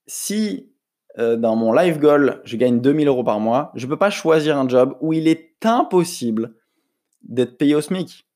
si 0.07 0.71
euh, 1.17 1.37
dans 1.37 1.55
mon 1.55 1.71
life 1.71 1.99
goal, 1.99 2.41
je 2.43 2.57
gagne 2.57 2.81
2000 2.81 3.07
euros 3.07 3.23
par 3.23 3.39
mois, 3.39 3.71
je 3.75 3.85
ne 3.85 3.91
peux 3.91 3.97
pas 3.97 4.09
choisir 4.09 4.57
un 4.57 4.67
job 4.67 4.97
où 5.01 5.13
il 5.13 5.27
est 5.27 5.55
impossible 5.63 6.55
d'être 7.21 7.57
payé 7.57 7.75
au 7.75 7.81
SMIC. 7.81 8.27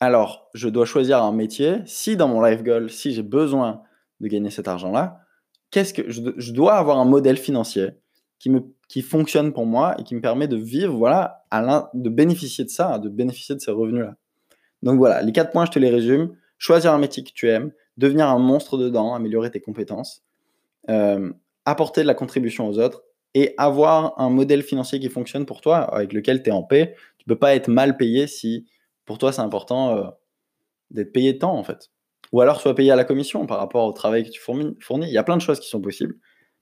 Alors, 0.00 0.48
je 0.54 0.68
dois 0.68 0.86
choisir 0.86 1.22
un 1.22 1.32
métier. 1.32 1.76
Si 1.86 2.16
dans 2.16 2.28
mon 2.28 2.42
life 2.42 2.62
goal, 2.62 2.90
si 2.90 3.12
j'ai 3.12 3.22
besoin 3.22 3.82
de 4.20 4.28
gagner 4.28 4.50
cet 4.50 4.66
argent-là, 4.66 5.20
qu'est-ce 5.70 5.94
que 5.94 6.10
je, 6.10 6.52
dois 6.52 6.74
avoir 6.74 6.98
un 6.98 7.04
modèle 7.04 7.36
financier 7.36 7.90
qui 8.40 8.50
me 8.50 8.62
qui 8.88 9.02
fonctionne 9.02 9.52
pour 9.52 9.66
moi 9.66 9.94
et 10.00 10.02
qui 10.02 10.16
me 10.16 10.20
permet 10.20 10.48
de 10.48 10.56
vivre, 10.56 10.96
voilà, 10.96 11.44
à 11.52 11.90
de 11.94 12.08
bénéficier 12.08 12.64
de 12.64 12.70
ça, 12.70 12.98
de 12.98 13.08
bénéficier 13.08 13.54
de 13.54 13.60
ces 13.60 13.70
revenus-là. 13.70 14.16
Donc 14.82 14.98
voilà, 14.98 15.22
les 15.22 15.30
quatre 15.30 15.52
points, 15.52 15.64
je 15.64 15.70
te 15.70 15.78
les 15.78 15.90
résume. 15.90 16.34
Choisir 16.58 16.92
un 16.92 16.98
métier 16.98 17.22
que 17.22 17.30
tu 17.32 17.48
aimes, 17.48 17.70
devenir 17.96 18.26
un 18.28 18.38
monstre 18.38 18.76
dedans, 18.76 19.14
améliorer 19.14 19.52
tes 19.52 19.60
compétences, 19.60 20.24
euh, 20.88 21.32
apporter 21.64 22.02
de 22.02 22.08
la 22.08 22.14
contribution 22.14 22.66
aux 22.66 22.80
autres 22.80 23.04
et 23.34 23.54
avoir 23.58 24.18
un 24.18 24.28
modèle 24.28 24.62
financier 24.62 24.98
qui 24.98 25.08
fonctionne 25.08 25.46
pour 25.46 25.60
toi, 25.60 25.78
avec 25.94 26.12
lequel 26.12 26.42
tu 26.42 26.50
es 26.50 26.52
en 26.52 26.64
paix. 26.64 26.96
Tu 27.18 27.26
peux 27.26 27.38
pas 27.38 27.54
être 27.54 27.68
mal 27.68 27.96
payé 27.96 28.26
si 28.26 28.66
pour 29.04 29.18
toi 29.18 29.32
c'est 29.32 29.42
important 29.42 29.96
euh, 29.96 30.04
d'être 30.90 31.12
payé 31.12 31.38
temps 31.38 31.56
en 31.56 31.62
fait. 31.62 31.90
Ou 32.32 32.40
alors 32.40 32.60
sois 32.60 32.74
payé 32.74 32.90
à 32.90 32.96
la 32.96 33.04
commission 33.04 33.46
par 33.46 33.58
rapport 33.58 33.86
au 33.86 33.92
travail 33.92 34.24
que 34.24 34.30
tu 34.30 34.40
fournis. 34.40 35.06
Il 35.06 35.12
y 35.12 35.18
a 35.18 35.22
plein 35.22 35.36
de 35.36 35.42
choses 35.42 35.60
qui 35.60 35.68
sont 35.68 35.80
possibles. 35.80 36.16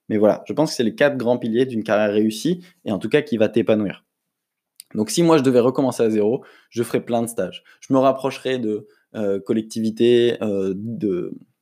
Mais 0.09 0.17
voilà, 0.17 0.43
je 0.47 0.53
pense 0.53 0.71
que 0.71 0.77
c'est 0.77 0.85
les 0.85 0.95
quatre 0.95 1.17
grands 1.17 1.39
piliers 1.39 1.67
d'une 1.67 1.85
carrière 1.85 2.13
réussie 2.13 2.65
et 2.85 2.93
en 2.93 2.99
tout 2.99 3.09
cas 3.09 3.23
qui 3.23 3.37
va 3.37 3.49
t'épanouir. 3.49 4.05
Donc 4.95 5.11
si 5.11 5.23
moi 5.23 5.37
je 5.37 5.43
devais 5.43 5.61
recommencer 5.61 6.03
à 6.03 6.11
zéro, 6.11 6.45
je 6.71 6.83
ferais 6.83 7.05
plein 7.05 7.23
de 7.23 7.27
stages. 7.27 7.63
Je 7.81 7.93
me 7.93 7.99
rapprocherais 7.99 8.59
de 8.59 8.87
euh, 9.15 9.39
collectivités, 9.41 10.37
euh, 10.43 10.75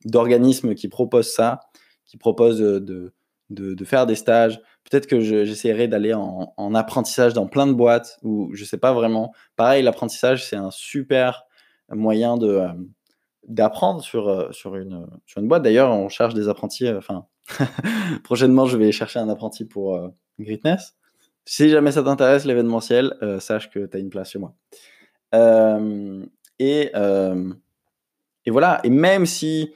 d'organismes 0.05 0.75
qui 0.75 0.87
proposent 0.87 1.33
ça, 1.33 1.59
qui 2.05 2.17
proposent 2.17 2.59
de, 2.59 3.13
de, 3.49 3.85
faire 3.85 4.05
des 4.05 4.15
stages. 4.15 4.59
Peut-être 4.89 5.07
que 5.07 5.19
j'essaierai 5.19 5.87
d'aller 5.87 6.13
en, 6.13 6.75
apprentissage 6.75 7.33
dans 7.33 7.47
plein 7.47 7.67
de 7.67 7.73
boîtes 7.73 8.17
ou 8.23 8.49
je 8.53 8.63
sais 8.63 8.77
pas 8.77 8.93
vraiment. 8.93 9.33
Pareil, 9.55 9.83
l'apprentissage, 9.83 10.45
c'est 10.45 10.55
un 10.55 10.71
super 10.71 11.45
moyen 11.89 12.37
de 12.37 12.47
euh, 12.47 12.67
d'apprendre 13.47 14.01
sur, 14.01 14.27
euh, 14.27 14.51
sur, 14.51 14.75
une, 14.75 15.07
sur 15.25 15.41
une 15.41 15.47
boîte. 15.47 15.63
D'ailleurs, 15.63 15.91
on 15.91 16.09
cherche 16.09 16.33
des 16.33 16.49
apprentis. 16.49 16.85
Euh, 16.85 16.97
enfin, 16.97 17.25
prochainement, 18.23 18.65
je 18.65 18.77
vais 18.77 18.91
chercher 18.91 19.19
un 19.19 19.29
apprenti 19.29 19.65
pour 19.65 20.11
Greatness. 20.39 20.95
Si 21.45 21.69
jamais 21.69 21.91
ça 21.91 22.03
t'intéresse, 22.03 22.45
l'événementiel, 22.45 23.13
sache 23.39 23.69
que 23.69 23.85
tu 23.85 23.97
as 23.97 23.99
une 23.99 24.09
place 24.09 24.31
chez 24.31 24.39
moi. 24.39 24.53
et, 26.59 26.91
et 28.45 28.51
voilà. 28.51 28.79
Et 28.83 28.89
même 28.89 29.25
si 29.25 29.71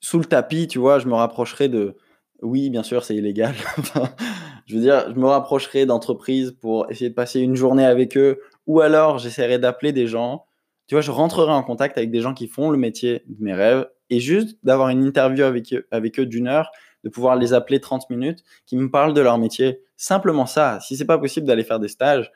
sous 0.00 0.18
le 0.18 0.24
tapis, 0.24 0.68
tu 0.68 0.78
vois, 0.78 0.98
je 0.98 1.08
me 1.08 1.14
rapprocherai 1.14 1.68
de, 1.68 1.96
oui, 2.42 2.70
bien 2.70 2.82
sûr, 2.82 3.04
c'est 3.04 3.16
illégal. 3.16 3.54
je 4.66 4.74
veux 4.74 4.80
dire, 4.80 5.12
je 5.12 5.18
me 5.18 5.26
rapprocherai 5.26 5.86
d'entreprises 5.86 6.52
pour 6.52 6.90
essayer 6.90 7.10
de 7.10 7.14
passer 7.14 7.40
une 7.40 7.56
journée 7.56 7.84
avec 7.84 8.16
eux, 8.16 8.40
ou 8.66 8.80
alors 8.80 9.18
j'essaierai 9.18 9.58
d'appeler 9.58 9.92
des 9.92 10.06
gens. 10.06 10.44
Tu 10.86 10.94
vois, 10.94 11.02
je 11.02 11.10
rentrerai 11.10 11.52
en 11.52 11.62
contact 11.62 11.98
avec 11.98 12.10
des 12.10 12.20
gens 12.20 12.34
qui 12.34 12.46
font 12.46 12.70
le 12.70 12.78
métier 12.78 13.22
de 13.26 13.42
mes 13.42 13.54
rêves, 13.54 13.88
et 14.10 14.20
juste 14.20 14.58
d'avoir 14.62 14.90
une 14.90 15.02
interview 15.02 15.44
avec 15.44 15.72
eux, 15.72 15.86
avec 15.90 16.20
eux 16.20 16.26
d'une 16.26 16.46
heure, 16.46 16.70
de 17.06 17.08
pouvoir 17.08 17.36
les 17.36 17.52
appeler 17.52 17.80
30 17.80 18.10
minutes, 18.10 18.42
qui 18.66 18.76
me 18.76 18.90
parlent 18.90 19.14
de 19.14 19.20
leur 19.20 19.38
métier. 19.38 19.80
Simplement 19.96 20.44
ça. 20.44 20.80
Si 20.80 20.96
c'est 20.96 21.04
pas 21.04 21.18
possible 21.18 21.46
d'aller 21.46 21.62
faire 21.62 21.78
des 21.78 21.86
stages, 21.86 22.32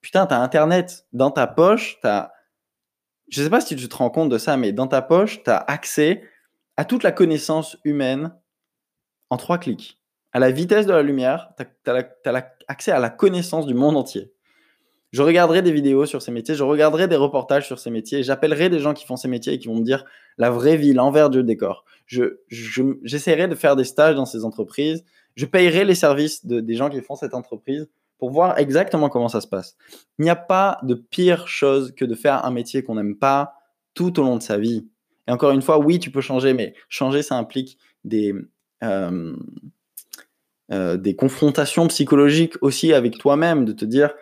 putain, 0.00 0.26
t'as 0.26 0.38
Internet 0.38 1.06
dans 1.12 1.30
ta 1.30 1.46
poche, 1.46 2.00
t'as... 2.02 2.32
Je 3.28 3.40
sais 3.40 3.50
pas 3.50 3.60
si 3.60 3.76
tu 3.76 3.88
te 3.88 3.96
rends 3.96 4.10
compte 4.10 4.28
de 4.28 4.38
ça, 4.38 4.56
mais 4.56 4.72
dans 4.72 4.88
ta 4.88 5.02
poche, 5.02 5.44
tu 5.44 5.50
as 5.50 5.58
accès 5.58 6.24
à 6.76 6.84
toute 6.84 7.04
la 7.04 7.12
connaissance 7.12 7.76
humaine 7.84 8.34
en 9.30 9.36
trois 9.36 9.58
clics. 9.58 10.02
À 10.32 10.40
la 10.40 10.50
vitesse 10.50 10.86
de 10.86 10.92
la 10.92 11.02
lumière, 11.02 11.50
tu 11.56 11.90
as, 11.90 12.52
accès 12.66 12.90
à 12.90 12.98
la 12.98 13.10
connaissance 13.10 13.66
du 13.66 13.74
monde 13.74 13.96
entier. 13.96 14.32
Je 15.16 15.22
regarderai 15.22 15.62
des 15.62 15.72
vidéos 15.72 16.04
sur 16.04 16.20
ces 16.20 16.30
métiers, 16.30 16.54
je 16.54 16.62
regarderai 16.62 17.08
des 17.08 17.16
reportages 17.16 17.66
sur 17.66 17.78
ces 17.78 17.88
métiers, 17.88 18.22
j'appellerai 18.22 18.68
des 18.68 18.80
gens 18.80 18.92
qui 18.92 19.06
font 19.06 19.16
ces 19.16 19.28
métiers 19.28 19.54
et 19.54 19.58
qui 19.58 19.66
vont 19.66 19.76
me 19.76 19.82
dire 19.82 20.04
la 20.36 20.50
vraie 20.50 20.76
vie, 20.76 20.92
l'envers 20.92 21.30
du 21.30 21.42
décor. 21.42 21.86
J'essaierai 22.06 23.44
je, 23.44 23.46
de 23.46 23.54
faire 23.54 23.76
des 23.76 23.84
stages 23.84 24.14
dans 24.14 24.26
ces 24.26 24.44
entreprises, 24.44 25.06
je 25.34 25.46
payerai 25.46 25.86
les 25.86 25.94
services 25.94 26.44
de, 26.44 26.60
des 26.60 26.74
gens 26.74 26.90
qui 26.90 27.00
font 27.00 27.14
cette 27.14 27.32
entreprise 27.32 27.88
pour 28.18 28.28
voir 28.28 28.58
exactement 28.58 29.08
comment 29.08 29.30
ça 29.30 29.40
se 29.40 29.48
passe. 29.48 29.78
Il 30.18 30.24
n'y 30.24 30.28
a 30.28 30.36
pas 30.36 30.76
de 30.82 30.92
pire 30.92 31.48
chose 31.48 31.94
que 31.96 32.04
de 32.04 32.14
faire 32.14 32.44
un 32.44 32.50
métier 32.50 32.82
qu'on 32.82 32.96
n'aime 32.96 33.16
pas 33.16 33.54
tout 33.94 34.20
au 34.20 34.22
long 34.22 34.36
de 34.36 34.42
sa 34.42 34.58
vie. 34.58 34.86
Et 35.28 35.32
encore 35.32 35.52
une 35.52 35.62
fois, 35.62 35.78
oui, 35.78 35.98
tu 35.98 36.10
peux 36.10 36.20
changer, 36.20 36.52
mais 36.52 36.74
changer, 36.90 37.22
ça 37.22 37.36
implique 37.36 37.78
des, 38.04 38.34
euh, 38.82 39.34
euh, 40.72 40.98
des 40.98 41.16
confrontations 41.16 41.88
psychologiques 41.88 42.56
aussi 42.60 42.92
avec 42.92 43.16
toi-même, 43.16 43.64
de 43.64 43.72
te 43.72 43.86
dire 43.86 44.12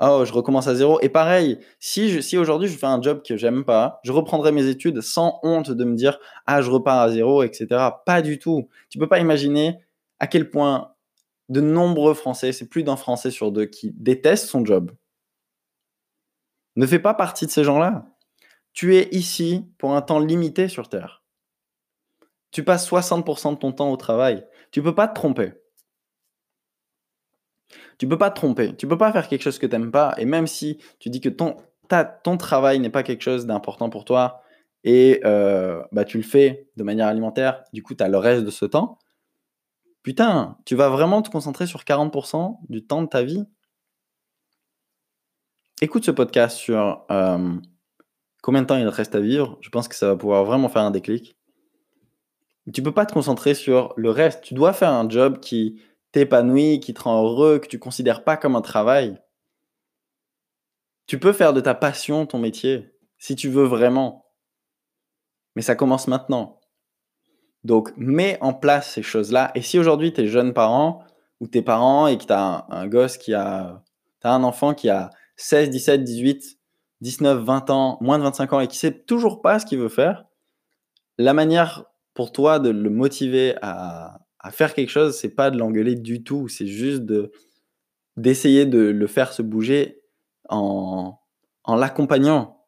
oh 0.00 0.24
je 0.24 0.32
recommence 0.32 0.68
à 0.68 0.74
zéro. 0.74 1.00
Et 1.00 1.08
pareil, 1.08 1.58
si, 1.78 2.22
si 2.22 2.38
aujourd'hui 2.38 2.68
je 2.68 2.76
fais 2.76 2.86
un 2.86 3.00
job 3.00 3.22
que 3.26 3.36
j'aime 3.36 3.64
pas, 3.64 4.00
je 4.04 4.12
reprendrai 4.12 4.52
mes 4.52 4.66
études 4.66 5.00
sans 5.00 5.38
honte 5.42 5.70
de 5.70 5.84
me 5.84 5.94
dire 5.94 6.18
ah 6.46 6.62
je 6.62 6.70
repars 6.70 7.00
à 7.00 7.10
zéro, 7.10 7.42
etc. 7.42 7.66
Pas 8.06 8.22
du 8.22 8.38
tout. 8.38 8.68
Tu 8.90 8.98
peux 8.98 9.08
pas 9.08 9.18
imaginer 9.18 9.78
à 10.18 10.26
quel 10.26 10.50
point 10.50 10.92
de 11.48 11.60
nombreux 11.60 12.14
Français, 12.14 12.52
c'est 12.52 12.68
plus 12.68 12.82
d'un 12.82 12.96
Français 12.96 13.30
sur 13.30 13.52
deux 13.52 13.66
qui 13.66 13.92
déteste 13.96 14.46
son 14.46 14.64
job. 14.64 14.92
Ne 16.76 16.86
fais 16.86 16.98
pas 16.98 17.14
partie 17.14 17.46
de 17.46 17.50
ces 17.50 17.64
gens-là. 17.64 18.06
Tu 18.72 18.96
es 18.96 19.08
ici 19.12 19.66
pour 19.78 19.94
un 19.94 20.00
temps 20.00 20.18
limité 20.18 20.68
sur 20.68 20.88
Terre. 20.88 21.22
Tu 22.50 22.64
passes 22.64 22.88
60% 22.90 23.52
de 23.52 23.58
ton 23.58 23.72
temps 23.72 23.90
au 23.90 23.96
travail. 23.96 24.46
Tu 24.70 24.82
peux 24.82 24.94
pas 24.94 25.08
te 25.08 25.14
tromper. 25.14 25.52
Tu 28.02 28.08
peux 28.08 28.18
pas 28.18 28.30
te 28.30 28.34
tromper. 28.34 28.74
Tu 28.74 28.88
peux 28.88 28.98
pas 28.98 29.12
faire 29.12 29.28
quelque 29.28 29.42
chose 29.42 29.60
que 29.60 29.66
tu 29.66 29.78
n'aimes 29.78 29.92
pas. 29.92 30.12
Et 30.18 30.24
même 30.24 30.48
si 30.48 30.78
tu 30.98 31.08
dis 31.08 31.20
que 31.20 31.28
ton, 31.28 31.54
ton 32.24 32.36
travail 32.36 32.80
n'est 32.80 32.90
pas 32.90 33.04
quelque 33.04 33.22
chose 33.22 33.46
d'important 33.46 33.90
pour 33.90 34.04
toi 34.04 34.42
et 34.82 35.20
euh, 35.24 35.80
bah, 35.92 36.04
tu 36.04 36.16
le 36.16 36.24
fais 36.24 36.66
de 36.76 36.82
manière 36.82 37.06
alimentaire, 37.06 37.62
du 37.72 37.80
coup, 37.84 37.94
tu 37.94 38.02
as 38.02 38.08
le 38.08 38.18
reste 38.18 38.44
de 38.44 38.50
ce 38.50 38.64
temps. 38.64 38.98
Putain, 40.02 40.58
tu 40.64 40.74
vas 40.74 40.88
vraiment 40.88 41.22
te 41.22 41.30
concentrer 41.30 41.68
sur 41.68 41.82
40% 41.82 42.56
du 42.68 42.84
temps 42.84 43.02
de 43.02 43.06
ta 43.06 43.22
vie? 43.22 43.44
Écoute 45.80 46.04
ce 46.04 46.10
podcast 46.10 46.56
sur 46.56 47.06
euh, 47.12 47.54
combien 48.42 48.62
de 48.62 48.66
temps 48.66 48.78
il 48.78 48.88
reste 48.88 49.14
à 49.14 49.20
vivre. 49.20 49.58
Je 49.60 49.68
pense 49.68 49.86
que 49.86 49.94
ça 49.94 50.08
va 50.08 50.16
pouvoir 50.16 50.44
vraiment 50.44 50.68
faire 50.68 50.82
un 50.82 50.90
déclic 50.90 51.36
tu 52.72 52.82
peux 52.82 52.92
pas 52.92 53.06
te 53.06 53.12
concentrer 53.12 53.54
sur 53.54 53.92
le 53.96 54.10
reste. 54.10 54.44
Tu 54.44 54.54
dois 54.54 54.72
faire 54.72 54.90
un 54.90 55.08
job 55.08 55.40
qui 55.40 55.80
t'épanouit, 56.12 56.80
qui 56.80 56.94
te 56.94 57.02
rend 57.02 57.22
heureux, 57.22 57.58
que 57.58 57.66
tu 57.66 57.78
considères 57.78 58.24
pas 58.24 58.36
comme 58.36 58.56
un 58.56 58.60
travail. 58.60 59.18
Tu 61.06 61.18
peux 61.18 61.32
faire 61.32 61.52
de 61.52 61.60
ta 61.60 61.74
passion 61.74 62.26
ton 62.26 62.38
métier, 62.38 62.94
si 63.18 63.34
tu 63.34 63.48
veux 63.48 63.64
vraiment. 63.64 64.26
Mais 65.56 65.62
ça 65.62 65.74
commence 65.74 66.06
maintenant. 66.06 66.60
Donc, 67.64 67.92
mets 67.96 68.38
en 68.40 68.54
place 68.54 68.92
ces 68.92 69.02
choses-là. 69.02 69.52
Et 69.54 69.62
si 69.62 69.78
aujourd'hui, 69.78 70.12
tu 70.12 70.22
es 70.22 70.26
jeune 70.26 70.52
parent, 70.52 71.04
ou 71.40 71.48
tes 71.48 71.62
parents, 71.62 72.06
et 72.06 72.18
que 72.18 72.24
tu 72.24 72.32
as 72.32 72.66
un, 72.68 72.86
gosse 72.86 73.18
qui 73.18 73.34
a. 73.34 73.82
Tu 74.20 74.28
un 74.28 74.44
enfant 74.44 74.74
qui 74.74 74.88
a 74.88 75.10
16, 75.36 75.70
17, 75.70 76.04
18, 76.04 76.58
19, 77.00 77.42
20 77.42 77.70
ans, 77.70 77.98
moins 78.00 78.18
de 78.18 78.22
25 78.22 78.52
ans, 78.52 78.60
et 78.60 78.68
qui 78.68 78.78
sait 78.78 78.92
toujours 78.92 79.42
pas 79.42 79.58
ce 79.58 79.66
qu'il 79.66 79.78
veut 79.78 79.88
faire, 79.88 80.24
la 81.18 81.34
manière 81.34 81.84
pour 82.14 82.32
toi 82.32 82.58
de 82.58 82.70
le 82.70 82.90
motiver 82.90 83.56
à, 83.62 84.20
faire 84.50 84.74
quelque 84.74 84.90
chose, 84.90 85.16
c'est 85.16 85.34
pas 85.34 85.50
de 85.50 85.58
l'engueuler 85.58 85.94
du 85.94 86.22
tout, 86.24 86.48
c'est 86.48 86.66
juste 86.66 87.02
de 87.02 87.30
d'essayer 88.16 88.66
de 88.66 88.78
le 88.78 89.06
faire 89.06 89.32
se 89.32 89.40
bouger 89.40 90.02
en, 90.48 91.18
l'accompagnant. 91.66 92.66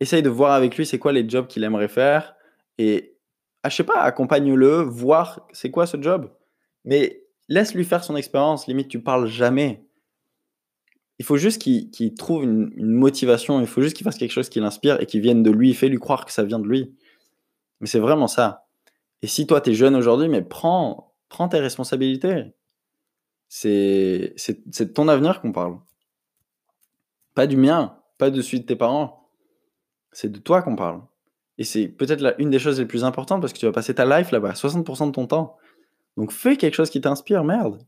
Essaye 0.00 0.22
de 0.22 0.30
voir 0.30 0.52
avec 0.52 0.76
lui 0.76 0.86
c'est 0.86 0.98
quoi 0.98 1.12
les 1.12 1.28
jobs 1.28 1.46
qu'il 1.46 1.64
aimerait 1.64 1.88
faire 1.88 2.34
et 2.78 3.16
ah, 3.62 3.68
je 3.68 3.76
sais 3.76 3.84
pas, 3.84 4.00
accompagne-le, 4.00 4.82
voir 4.82 5.46
c'est 5.52 5.70
quoi 5.70 5.86
ce 5.86 6.00
job. 6.00 6.30
Mais 6.84 7.24
laisse 7.48 7.74
lui 7.74 7.84
faire 7.84 8.04
son 8.04 8.14
expérience, 8.14 8.66
limite 8.68 8.88
tu 8.88 9.00
parles 9.00 9.26
jamais. 9.26 9.84
Il 11.18 11.24
faut 11.24 11.36
juste 11.36 11.60
qu'il 11.60 12.14
trouve 12.14 12.44
une, 12.44 12.72
une, 12.76 12.92
motivation, 12.92 13.60
il 13.60 13.66
faut 13.66 13.82
juste 13.82 13.96
qu'il 13.96 14.04
fasse 14.04 14.18
quelque 14.18 14.32
chose 14.32 14.50
qui 14.50 14.60
l'inspire 14.60 15.00
et 15.00 15.06
qui 15.06 15.18
vienne 15.18 15.42
de 15.42 15.50
lui, 15.50 15.74
fais 15.74 15.88
lui 15.88 15.98
croire 15.98 16.26
que 16.26 16.32
ça 16.32 16.44
vient 16.44 16.58
de 16.58 16.68
lui. 16.68 16.94
Mais 17.80 17.86
c'est 17.86 17.98
vraiment 17.98 18.28
ça. 18.28 18.65
Et 19.22 19.26
si 19.26 19.46
toi, 19.46 19.60
tu 19.60 19.70
es 19.70 19.74
jeune 19.74 19.96
aujourd'hui, 19.96 20.28
mais 20.28 20.42
prends, 20.42 21.14
prends 21.28 21.48
tes 21.48 21.58
responsabilités. 21.58 22.54
C'est 23.48 24.34
de 24.36 24.84
ton 24.84 25.08
avenir 25.08 25.40
qu'on 25.40 25.52
parle. 25.52 25.78
Pas 27.34 27.46
du 27.46 27.56
mien, 27.56 27.98
pas 28.18 28.30
de 28.30 28.40
celui 28.42 28.60
de 28.60 28.66
tes 28.66 28.76
parents. 28.76 29.30
C'est 30.12 30.30
de 30.30 30.38
toi 30.38 30.62
qu'on 30.62 30.76
parle. 30.76 31.02
Et 31.58 31.64
c'est 31.64 31.88
peut-être 31.88 32.34
une 32.38 32.50
des 32.50 32.58
choses 32.58 32.78
les 32.78 32.86
plus 32.86 33.04
importantes 33.04 33.40
parce 33.40 33.52
que 33.52 33.58
tu 33.58 33.66
vas 33.66 33.72
passer 33.72 33.94
ta 33.94 34.04
life 34.04 34.30
là-bas, 34.30 34.52
60% 34.52 35.06
de 35.06 35.12
ton 35.12 35.26
temps. 35.26 35.56
Donc 36.16 36.32
fais 36.32 36.56
quelque 36.56 36.74
chose 36.74 36.90
qui 36.90 37.00
t'inspire, 37.00 37.44
merde. 37.44 37.82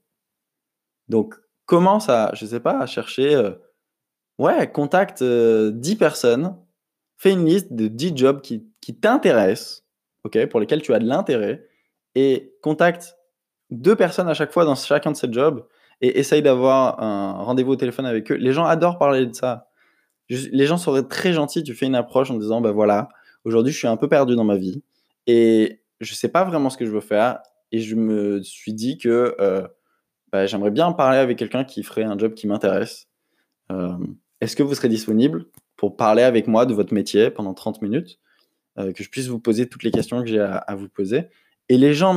Donc 1.08 1.34
commence 1.66 2.08
à, 2.08 2.32
je 2.34 2.46
sais 2.46 2.60
pas, 2.60 2.78
à 2.78 2.86
chercher, 2.86 3.34
euh, 3.34 3.52
ouais, 4.38 4.70
contacte 4.70 5.22
10 5.22 5.24
euh, 5.24 5.98
personnes, 5.98 6.56
fais 7.16 7.32
une 7.32 7.44
liste 7.44 7.72
de 7.72 7.88
10 7.88 8.16
jobs 8.16 8.40
qui, 8.40 8.66
qui 8.80 8.96
t'intéressent, 8.98 9.84
ok, 10.24 10.46
pour 10.46 10.60
lesquels 10.60 10.82
tu 10.82 10.94
as 10.94 10.98
de 10.98 11.06
l'intérêt, 11.06 11.66
et 12.14 12.54
contacte 12.62 13.16
deux 13.70 13.96
personnes 13.96 14.28
à 14.28 14.34
chaque 14.34 14.52
fois 14.52 14.64
dans 14.64 14.74
chacun 14.74 15.12
de 15.12 15.16
ces 15.16 15.30
jobs 15.32 15.66
et 16.00 16.18
essaye 16.18 16.42
d'avoir 16.42 17.02
un 17.02 17.32
rendez-vous 17.42 17.72
au 17.72 17.76
téléphone 17.76 18.06
avec 18.06 18.30
eux. 18.30 18.36
Les 18.36 18.52
gens 18.52 18.64
adorent 18.64 18.98
parler 18.98 19.26
de 19.26 19.34
ça. 19.34 19.68
Les 20.28 20.66
gens 20.66 20.76
seraient 20.76 21.02
très 21.02 21.32
gentils. 21.32 21.62
Tu 21.62 21.74
fais 21.74 21.86
une 21.86 21.94
approche 21.94 22.30
en 22.30 22.34
disant, 22.34 22.60
ben 22.60 22.70
voilà, 22.70 23.08
aujourd'hui 23.44 23.72
je 23.72 23.78
suis 23.78 23.88
un 23.88 23.96
peu 23.96 24.08
perdu 24.08 24.36
dans 24.36 24.44
ma 24.44 24.56
vie 24.56 24.82
et 25.26 25.82
je 26.00 26.14
sais 26.14 26.28
pas 26.28 26.44
vraiment 26.44 26.70
ce 26.70 26.76
que 26.76 26.86
je 26.86 26.90
veux 26.90 27.00
faire. 27.00 27.40
Et 27.72 27.80
je 27.80 27.94
me 27.94 28.42
suis 28.42 28.72
dit 28.72 28.96
que 28.96 29.36
euh, 29.40 29.66
bah, 30.32 30.46
j'aimerais 30.46 30.70
bien 30.70 30.92
parler 30.92 31.18
avec 31.18 31.38
quelqu'un 31.38 31.64
qui 31.64 31.82
ferait 31.82 32.04
un 32.04 32.16
job 32.16 32.34
qui 32.34 32.46
m'intéresse. 32.46 33.08
Euh, 33.72 33.96
est-ce 34.40 34.56
que 34.56 34.62
vous 34.62 34.74
serez 34.74 34.88
disponible 34.88 35.46
pour 35.76 35.96
parler 35.96 36.22
avec 36.22 36.46
moi 36.46 36.64
de 36.64 36.74
votre 36.74 36.94
métier 36.94 37.30
pendant 37.30 37.54
30 37.54 37.82
minutes? 37.82 38.18
Euh, 38.78 38.92
que 38.92 39.02
je 39.02 39.10
puisse 39.10 39.26
vous 39.26 39.40
poser 39.40 39.68
toutes 39.68 39.82
les 39.82 39.90
questions 39.90 40.22
que 40.22 40.28
j'ai 40.28 40.40
à, 40.40 40.74
vous 40.76 40.88
poser. 40.88 41.28
Et 41.68 41.76
les 41.76 41.94
gens, 41.94 42.16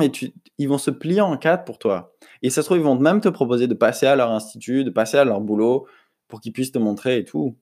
ils 0.57 0.69
vont 0.69 0.77
se 0.77 0.91
plier 0.91 1.21
en 1.21 1.37
quatre 1.37 1.65
pour 1.65 1.79
toi. 1.79 2.13
Et 2.41 2.49
ça 2.49 2.61
se 2.61 2.67
trouve, 2.67 2.77
ils 2.77 2.83
vont 2.83 2.97
même 2.97 3.19
te 3.19 3.29
proposer 3.29 3.67
de 3.67 3.73
passer 3.73 4.05
à 4.05 4.15
leur 4.15 4.31
institut, 4.31 4.83
de 4.83 4.89
passer 4.89 5.17
à 5.17 5.25
leur 5.25 5.41
boulot 5.41 5.87
pour 6.27 6.39
qu'ils 6.39 6.53
puissent 6.53 6.71
te 6.71 6.79
montrer 6.79 7.17
et 7.17 7.25
tout. 7.25 7.57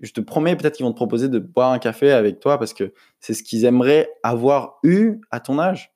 Je 0.00 0.12
te 0.12 0.20
promets, 0.20 0.56
peut-être 0.56 0.76
qu'ils 0.76 0.86
vont 0.86 0.92
te 0.92 0.96
proposer 0.96 1.28
de 1.28 1.38
boire 1.38 1.72
un 1.72 1.78
café 1.78 2.10
avec 2.10 2.40
toi 2.40 2.58
parce 2.58 2.74
que 2.74 2.92
c'est 3.20 3.34
ce 3.34 3.42
qu'ils 3.42 3.64
aimeraient 3.64 4.10
avoir 4.22 4.78
eu 4.82 5.20
à 5.30 5.38
ton 5.38 5.58
âge. 5.58 5.92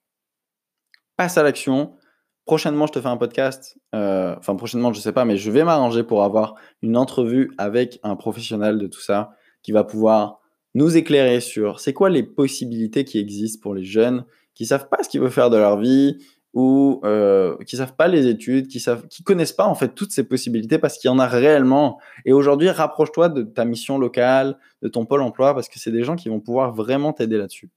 Passe 1.16 1.38
à 1.38 1.42
l'action, 1.42 1.96
prochainement, 2.44 2.86
je 2.86 2.92
te 2.92 3.00
fais 3.00 3.08
un 3.08 3.16
podcast. 3.16 3.78
Euh, 3.94 4.36
enfin, 4.38 4.54
prochainement, 4.54 4.92
je 4.92 5.00
sais 5.00 5.12
pas, 5.12 5.24
mais 5.24 5.36
je 5.36 5.50
vais 5.50 5.64
m'arranger 5.64 6.04
pour 6.04 6.22
avoir 6.22 6.54
une 6.82 6.96
entrevue 6.96 7.52
avec 7.58 7.98
un 8.02 8.14
professionnel 8.14 8.78
de 8.78 8.86
tout 8.86 9.00
ça 9.00 9.32
qui 9.62 9.72
va 9.72 9.82
pouvoir 9.82 10.40
nous 10.76 10.94
éclairer 10.94 11.40
sur 11.40 11.80
c'est 11.80 11.94
quoi 11.94 12.10
les 12.10 12.22
possibilités 12.22 13.04
qui 13.04 13.18
existent 13.18 13.60
pour 13.62 13.74
les 13.74 13.84
jeunes 13.84 14.26
qui 14.52 14.66
savent 14.66 14.88
pas 14.90 15.02
ce 15.02 15.08
qu'ils 15.08 15.20
veulent 15.20 15.30
faire 15.30 15.48
de 15.48 15.56
leur 15.56 15.78
vie 15.78 16.18
ou 16.52 17.00
euh, 17.04 17.56
qui 17.64 17.78
savent 17.78 17.96
pas 17.96 18.08
les 18.08 18.26
études, 18.26 18.68
qui 18.68 18.78
savent, 18.78 19.06
qui 19.08 19.22
connaissent 19.22 19.54
pas 19.54 19.66
en 19.66 19.74
fait 19.74 19.94
toutes 19.94 20.12
ces 20.12 20.24
possibilités 20.24 20.78
parce 20.78 20.98
qu'il 20.98 21.08
y 21.08 21.12
en 21.12 21.18
a 21.18 21.26
réellement. 21.26 21.98
Et 22.26 22.34
aujourd'hui, 22.34 22.68
rapproche-toi 22.68 23.30
de 23.30 23.42
ta 23.42 23.64
mission 23.64 23.98
locale, 23.98 24.58
de 24.82 24.88
ton 24.88 25.06
pôle 25.06 25.22
emploi 25.22 25.54
parce 25.54 25.68
que 25.70 25.78
c'est 25.78 25.92
des 25.92 26.04
gens 26.04 26.14
qui 26.14 26.28
vont 26.28 26.40
pouvoir 26.40 26.74
vraiment 26.74 27.14
t'aider 27.14 27.38
là-dessus. 27.38 27.70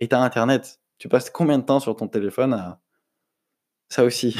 Et 0.00 0.08
as 0.10 0.20
Internet. 0.20 0.80
Tu 0.98 1.08
passes 1.08 1.28
combien 1.28 1.58
de 1.58 1.64
temps 1.64 1.80
sur 1.80 1.94
ton 1.96 2.08
téléphone 2.08 2.54
à 2.54 2.80
ça 3.90 4.04
aussi? 4.04 4.36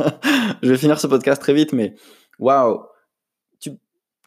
je 0.62 0.70
vais 0.70 0.78
finir 0.78 0.98
ce 0.98 1.06
podcast 1.06 1.40
très 1.40 1.52
vite, 1.52 1.74
mais 1.74 1.94
waouh, 2.38 2.82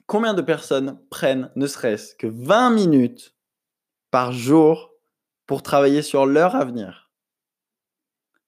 combien 0.05 0.33
de 0.33 0.41
personnes 0.41 0.99
prennent 1.09 1.49
ne 1.55 1.67
serait-ce 1.67 2.15
que 2.15 2.27
20 2.27 2.71
minutes 2.71 3.35
par 4.11 4.31
jour 4.31 4.93
pour 5.47 5.63
travailler 5.63 6.01
sur 6.01 6.25
leur 6.25 6.55
avenir? 6.55 7.11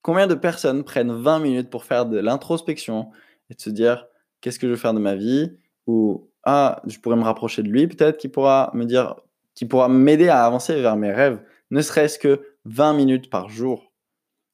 Combien 0.01 0.27
de 0.27 0.35
personnes 0.35 0.83
prennent 0.83 1.13
20 1.13 1.39
minutes 1.39 1.69
pour 1.69 1.83
faire 1.83 2.05
de 2.05 2.17
l'introspection 2.17 3.11
et 3.49 3.55
de 3.55 3.61
se 3.61 3.69
dire 3.69 4.07
qu'est-ce 4.41 4.59
que 4.59 4.67
je 4.67 4.71
veux 4.71 4.77
faire 4.77 4.93
de 4.93 4.99
ma 4.99 5.15
vie? 5.15 5.57
Ou 5.87 6.29
ah, 6.43 6.81
je 6.85 6.99
pourrais 6.99 7.15
me 7.15 7.23
rapprocher 7.23 7.63
de 7.63 7.69
lui 7.69 7.87
peut-être 7.87 8.17
qui 8.17 8.29
pourra 8.29 8.71
me 8.73 8.85
dire 8.85 9.15
qui 9.55 9.65
pourra 9.65 9.89
m'aider 9.89 10.27
à 10.27 10.45
avancer 10.45 10.79
vers 10.81 10.97
mes 10.97 11.11
rêves, 11.11 11.41
ne 11.71 11.81
serait-ce 11.81 12.19
que 12.19 12.45
20 12.65 12.93
minutes 12.93 13.29
par 13.29 13.49
jour. 13.49 13.91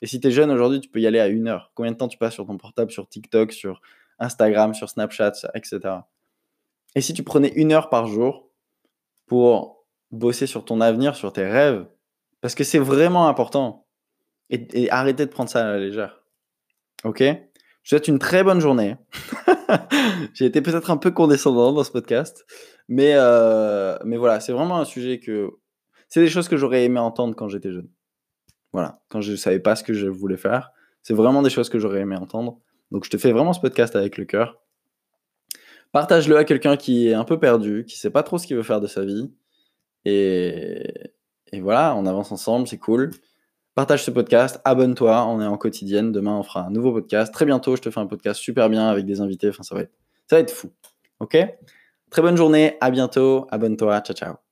Et 0.02 0.08
si 0.08 0.20
tu 0.20 0.28
es 0.28 0.32
jeune 0.32 0.52
aujourd'hui, 0.52 0.80
tu 0.80 0.90
peux 0.90 1.00
y 1.00 1.08
aller 1.08 1.20
à 1.20 1.28
une 1.28 1.48
heure. 1.48 1.72
Combien 1.76 1.92
de 1.92 1.98
temps 1.98 2.08
tu 2.08 2.18
passes 2.18 2.36
sur 2.36 2.46
ton 2.46 2.58
portable, 2.58 2.92
sur 2.92 3.08
TikTok, 3.10 3.52
sur 3.52 3.82
Instagram, 4.20 4.74
sur 4.74 4.90
Snapchat, 4.90 5.34
etc. 5.54 5.80
Et 6.96 7.02
si 7.02 7.14
tu 7.14 7.24
prenais 7.24 7.52
une 7.56 7.72
heure 7.72 7.90
par 7.90 8.08
jour 8.08 8.50
pour 9.28 9.86
bosser 10.12 10.48
sur 10.48 10.66
ton 10.66 10.82
avenir, 10.82 11.16
sur 11.16 11.32
tes 11.32 11.46
rêves, 11.46 11.86
parce 12.42 12.56
que 12.56 12.64
c'est 12.64 12.80
vraiment 12.80 13.28
important, 13.28 13.88
et, 14.50 14.90
arrêter 14.90 15.26
de 15.26 15.32
prendre 15.32 15.50
ça 15.50 15.66
à 15.66 15.72
la 15.72 15.80
légère. 15.80 16.24
Ok? 17.04 17.24
Je 17.84 17.90
souhaite 17.90 18.08
une 18.08 18.20
très 18.20 18.44
bonne 18.44 18.60
journée. 18.60 18.98
J'ai 20.34 20.46
été 20.46 20.62
peut-être 20.62 20.92
un 20.92 20.98
peu 20.98 21.12
condescendant 21.12 21.72
dans 21.72 21.84
ce 21.84 21.92
podcast, 21.92 22.46
mais, 22.88 23.14
euh, 23.16 23.98
mais 24.04 24.18
voilà, 24.18 24.40
c'est 24.40 24.52
vraiment 24.52 24.78
un 24.78 24.86
sujet 24.86 25.20
que... 25.20 25.50
C'est 26.10 26.20
des 26.20 26.30
choses 26.30 26.50
que 26.50 26.58
j'aurais 26.58 26.84
aimé 26.84 27.00
entendre 27.00 27.36
quand 27.36 27.48
j'étais 27.48 27.72
jeune. 27.72 27.90
Voilà, 28.74 29.02
quand 29.08 29.22
je 29.22 29.32
ne 29.32 29.38
savais 29.38 29.60
pas 29.60 29.76
ce 29.76 29.84
que 29.84 29.94
je 29.94 30.08
voulais 30.08 30.38
faire. 30.38 30.72
C'est 31.04 31.14
vraiment 31.14 31.42
des 31.42 31.50
choses 31.50 31.70
que 31.70 31.80
j'aurais 31.80 32.02
aimé 32.02 32.18
entendre. 32.18 32.60
Donc 32.92 33.06
je 33.06 33.10
te 33.10 33.18
fais 33.18 33.32
vraiment 33.32 33.54
ce 33.54 33.62
podcast 33.62 33.96
avec 33.96 34.18
le 34.18 34.26
cœur. 34.26 34.62
Partage-le 35.92 36.38
à 36.38 36.44
quelqu'un 36.46 36.78
qui 36.78 37.08
est 37.08 37.14
un 37.14 37.26
peu 37.26 37.40
perdu, 37.40 37.86
qui 37.86 37.98
sait 37.98 38.10
pas 38.10 38.24
trop 38.24 38.38
ce 38.38 38.48
qu'il 38.48 38.56
veut 38.56 38.64
faire 38.64 38.80
de 38.80 38.88
sa 38.88 39.04
vie. 39.04 39.32
Et, 40.06 40.94
et 41.52 41.60
voilà, 41.60 41.96
on 41.96 42.06
avance 42.06 42.32
ensemble, 42.32 42.68
c'est 42.68 42.78
cool. 42.78 43.12
Partage 43.76 44.04
ce 44.04 44.12
podcast, 44.12 44.60
abonne-toi, 44.66 45.26
on 45.28 45.42
est 45.42 45.46
en 45.46 45.58
quotidienne. 45.58 46.12
Demain, 46.12 46.38
on 46.38 46.44
fera 46.44 46.66
un 46.66 46.72
nouveau 46.72 46.92
podcast. 46.94 47.34
Très 47.34 47.46
bientôt, 47.46 47.76
je 47.76 47.82
te 47.82 47.90
fais 47.90 48.00
un 48.00 48.08
podcast 48.08 48.40
super 48.42 48.70
bien 48.70 48.88
avec 48.88 49.06
des 49.06 49.22
invités. 49.22 49.50
Enfin, 49.50 49.64
ça 49.64 49.76
va 49.76 49.82
être, 49.82 49.94
ça 50.28 50.38
va 50.38 50.42
être 50.42 50.52
fou. 50.52 50.72
Ok? 51.20 51.38
Très 52.10 52.22
bonne 52.22 52.36
journée, 52.36 52.78
à 52.82 52.92
bientôt, 52.92 53.48
abonne-toi, 53.52 54.02
ciao 54.02 54.16
ciao. 54.16 54.51